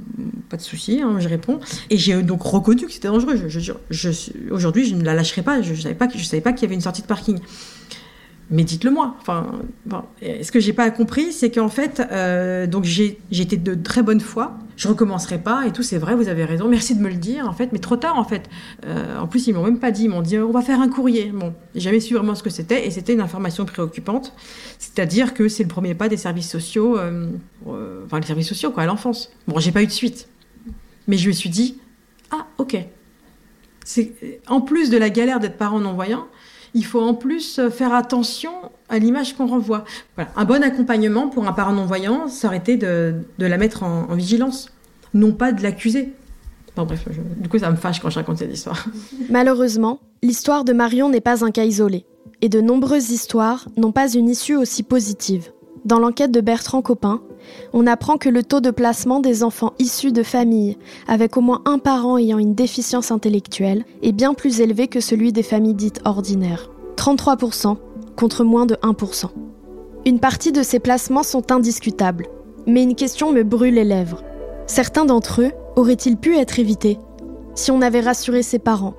pas 0.50 0.58
de 0.58 0.62
souci, 0.62 1.02
hein, 1.02 1.18
je 1.20 1.28
réponds. 1.30 1.60
Et 1.90 1.98
j'ai 1.98 2.22
donc 2.24 2.42
reconnu 2.42 2.86
que 2.86 2.92
c'était 2.92 3.08
dangereux. 3.08 3.36
Je, 3.48 4.10
Aujourd'hui, 4.50 4.86
je 4.86 4.96
ne 4.96 5.04
la 5.04 5.14
lâcherai 5.14 5.44
pas. 5.44 5.62
Je 5.62 5.72
ne 5.72 5.78
savais 5.78 5.96
pas, 5.96 6.08
je 6.14 6.38
pas 6.40 6.54
qu'il 6.54 6.64
y 6.64 6.66
avait 6.66 6.76
une 6.76 6.82
sortie 6.82 7.02
de 7.02 7.08
parking. 7.08 7.40
Mais 8.50 8.64
dites-le 8.64 8.92
moi. 8.92 9.16
Enfin, 9.22 9.48
ce 10.22 10.52
que 10.52 10.60
j'ai 10.60 10.74
pas 10.74 10.90
compris, 10.92 11.32
c'est 11.32 11.52
qu'en 11.52 11.70
fait, 11.70 12.02
euh, 12.12 12.68
donc 12.68 12.84
été 13.44 13.58
de 13.58 13.76
très 13.76 14.04
bonne 14.04 14.20
foi. 14.20 14.58
Je 14.82 14.88
recommencerai 14.88 15.38
pas 15.38 15.68
et 15.68 15.72
tout. 15.72 15.84
C'est 15.84 16.00
vrai, 16.00 16.16
vous 16.16 16.28
avez 16.28 16.44
raison. 16.44 16.68
Merci 16.68 16.96
de 16.96 17.04
me 17.04 17.10
le 17.10 17.14
dire, 17.14 17.48
en 17.48 17.54
fait. 17.54 17.72
Mais 17.72 17.78
trop 17.78 17.98
tard, 17.98 18.18
en 18.18 18.24
fait. 18.24 18.50
Euh, 18.88 19.20
en 19.20 19.28
plus, 19.28 19.46
ils 19.46 19.54
m'ont 19.54 19.64
même 19.64 19.78
pas 19.78 19.92
dit. 19.92 20.06
Ils 20.06 20.10
m'ont 20.10 20.24
dit, 20.24 20.40
on 20.40 20.50
va 20.50 20.64
faire 20.64 20.82
un 20.82 20.90
courrier. 20.90 21.28
Bon, 21.32 21.54
jamais 21.76 22.00
su 22.00 22.16
vraiment 22.16 22.34
ce 22.34 22.42
que 22.42 22.50
c'était 22.50 22.88
et 22.88 22.90
c'était 22.90 23.14
une 23.14 23.22
information 23.22 23.64
préoccupante. 23.64 24.34
C'est-à-dire 24.80 25.36
que 25.36 25.48
c'est 25.50 25.62
le 25.62 25.70
premier 25.70 25.94
pas 25.94 26.10
des 26.10 26.18
services 26.18 26.50
sociaux, 26.50 26.98
euh, 26.98 27.28
euh, 27.68 28.02
enfin 28.06 28.20
les 28.20 28.26
services 28.26 28.48
sociaux 28.48 28.72
quoi, 28.72 28.82
à 28.82 28.86
l'enfance. 28.88 29.32
Bon, 29.48 29.60
j'ai 29.60 29.72
pas 29.72 29.84
eu 29.84 29.86
de 29.86 29.92
suite, 29.92 30.28
mais 31.06 31.20
je 31.20 31.28
me 31.28 31.32
suis 31.32 31.52
dit, 31.52 31.80
ah 32.32 32.48
ok. 32.58 32.76
C'est 33.86 34.14
en 34.48 34.62
plus 34.62 34.90
de 34.90 34.98
la 34.98 35.12
galère 35.12 35.40
d'être 35.40 35.60
parent 35.60 35.80
non 35.80 35.94
voyant, 35.94 36.26
il 36.74 36.86
faut 36.86 37.02
en 37.02 37.14
plus 37.14 37.60
faire 37.70 37.94
attention 37.94 38.52
à 38.90 39.00
l'image 39.00 39.36
qu'on 39.36 39.48
renvoie. 39.48 39.84
Voilà. 40.16 40.32
Un 40.36 40.46
bon 40.46 40.64
accompagnement 40.64 41.28
pour 41.28 41.48
un 41.48 41.54
parent 41.54 41.74
non 41.74 41.86
voyant, 41.86 42.28
ça 42.28 42.48
aurait 42.48 42.58
été 42.58 42.78
de, 42.78 43.16
de 43.40 43.46
la 43.46 43.58
mettre 43.58 43.84
en, 43.84 44.14
vigilance, 44.16 44.70
non 45.14 45.32
pas 45.32 45.52
de 45.52 45.64
l'accuser. 45.64 46.14
Bon 46.76 46.86
bref, 46.86 47.06
du 47.38 47.50
coup 47.50 47.58
ça 47.58 47.70
me 47.72 47.76
fâche 47.76 48.00
quand 48.00 48.10
je 48.10 48.16
raconte 48.16 48.38
cette 48.38 48.54
histoire. 48.54 48.86
Malheureusement, 49.30 50.00
l'histoire 50.22 50.64
de 50.64 50.74
Marion 50.74 51.10
n'est 51.10 51.22
pas 51.22 51.44
un 51.44 51.52
cas 51.52 51.66
isolé, 51.66 52.06
et 52.42 52.50
de 52.50 52.62
nombreuses 52.62 53.12
histoires 53.12 53.68
n'ont 53.78 53.92
pas 53.92 54.12
une 54.12 54.30
issue 54.30 54.56
aussi 54.56 54.84
positive. 54.84 55.52
Dans 55.84 56.00
l'enquête 56.00 56.32
de 56.32 56.42
Bertrand 56.42 56.82
Copin, 56.82 57.22
on 57.74 57.88
apprend 57.88 58.18
que 58.18 58.30
le 58.30 58.44
taux 58.44 58.62
de 58.62 58.72
placement 58.72 59.20
des 59.20 59.44
enfants 59.44 59.74
issus 59.80 60.12
de 60.12 60.24
familles 60.24 60.78
avec 61.08 61.38
au 61.38 61.42
moins 61.42 61.62
un 61.66 61.80
parent 61.80 62.18
ayant 62.18 62.38
une 62.38 62.56
déficience 62.56 63.12
intellectuelle 63.12 63.86
est 64.02 64.12
bien 64.12 64.34
plus 64.34 64.62
élevé 64.62 64.88
que 64.88 65.00
celui 65.00 65.32
des 65.32 65.44
familles 65.44 65.74
dites 65.74 66.02
ordinaires. 66.06 66.70
33% 66.98 67.78
contre 68.16 68.44
moins 68.44 68.66
de 68.66 68.76
1%. 68.76 69.26
Une 70.06 70.20
partie 70.20 70.52
de 70.52 70.64
ces 70.64 70.80
placements 70.80 71.24
sont 71.24 71.52
indiscutables, 71.52 72.28
mais 72.68 72.84
une 72.84 72.96
question 72.96 73.32
me 73.32 73.44
brûle 73.44 73.76
les 73.76 73.84
lèvres. 73.84 74.24
Certains 74.68 75.06
d'entre 75.06 75.42
eux 75.42 75.52
auraient-ils 75.76 76.18
pu 76.18 76.38
être 76.38 76.60
évités 76.60 76.98
si 77.54 77.72
on 77.72 77.82
avait 77.82 78.02
rassuré 78.02 78.44
ses 78.44 78.60
parents, 78.60 78.94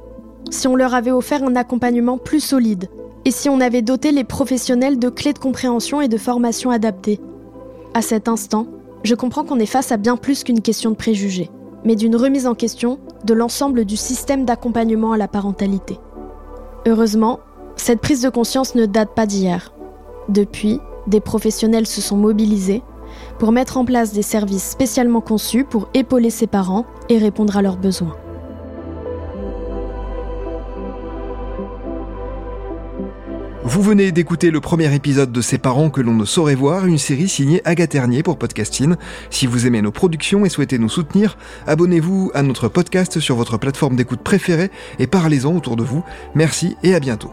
si 0.50 0.68
on 0.68 0.76
leur 0.76 0.94
avait 0.94 1.10
offert 1.10 1.42
un 1.42 1.56
accompagnement 1.56 2.18
plus 2.18 2.40
solide, 2.40 2.88
et 3.24 3.30
si 3.30 3.48
on 3.48 3.60
avait 3.60 3.82
doté 3.82 4.12
les 4.12 4.24
professionnels 4.24 4.98
de 4.98 5.08
clés 5.08 5.32
de 5.32 5.38
compréhension 5.38 6.00
et 6.00 6.08
de 6.08 6.18
formation 6.18 6.70
adaptées. 6.70 7.20
À 7.94 8.00
cet 8.00 8.26
instant, 8.26 8.66
je 9.04 9.14
comprends 9.14 9.44
qu'on 9.44 9.58
est 9.58 9.66
face 9.66 9.92
à 9.92 9.98
bien 9.98 10.16
plus 10.16 10.44
qu'une 10.44 10.62
question 10.62 10.90
de 10.90 10.96
préjugés, 10.96 11.50
mais 11.84 11.94
d'une 11.94 12.16
remise 12.16 12.46
en 12.46 12.54
question 12.54 12.98
de 13.24 13.34
l'ensemble 13.34 13.84
du 13.84 13.96
système 13.96 14.46
d'accompagnement 14.46 15.12
à 15.12 15.18
la 15.18 15.28
parentalité. 15.28 15.98
Heureusement, 16.86 17.40
cette 17.76 18.00
prise 18.00 18.22
de 18.22 18.30
conscience 18.30 18.74
ne 18.74 18.86
date 18.86 19.14
pas 19.14 19.26
d'hier. 19.26 19.74
Depuis, 20.30 20.80
des 21.06 21.20
professionnels 21.20 21.86
se 21.86 22.00
sont 22.00 22.16
mobilisés 22.16 22.82
pour 23.38 23.52
mettre 23.52 23.76
en 23.76 23.84
place 23.84 24.12
des 24.12 24.22
services 24.22 24.70
spécialement 24.70 25.20
conçus 25.20 25.64
pour 25.64 25.88
épauler 25.92 26.30
ses 26.30 26.46
parents 26.46 26.86
et 27.10 27.18
répondre 27.18 27.58
à 27.58 27.62
leurs 27.62 27.76
besoins. 27.76 28.16
Vous 33.72 33.80
venez 33.80 34.12
d'écouter 34.12 34.50
le 34.50 34.60
premier 34.60 34.94
épisode 34.94 35.32
de 35.32 35.40
Ses 35.40 35.56
parents 35.56 35.88
que 35.88 36.02
l'on 36.02 36.12
ne 36.12 36.26
saurait 36.26 36.54
voir, 36.54 36.84
une 36.84 36.98
série 36.98 37.26
signée 37.26 37.62
Agathe 37.64 37.92
Ternier 37.92 38.22
pour 38.22 38.36
Podcasting. 38.36 38.96
Si 39.30 39.46
vous 39.46 39.66
aimez 39.66 39.80
nos 39.80 39.90
productions 39.90 40.44
et 40.44 40.50
souhaitez 40.50 40.78
nous 40.78 40.90
soutenir, 40.90 41.38
abonnez-vous 41.66 42.30
à 42.34 42.42
notre 42.42 42.68
podcast 42.68 43.18
sur 43.18 43.34
votre 43.34 43.56
plateforme 43.56 43.96
d'écoute 43.96 44.20
préférée 44.20 44.70
et 44.98 45.06
parlez-en 45.06 45.56
autour 45.56 45.76
de 45.76 45.84
vous. 45.84 46.04
Merci 46.34 46.76
et 46.82 46.94
à 46.94 47.00
bientôt. 47.00 47.32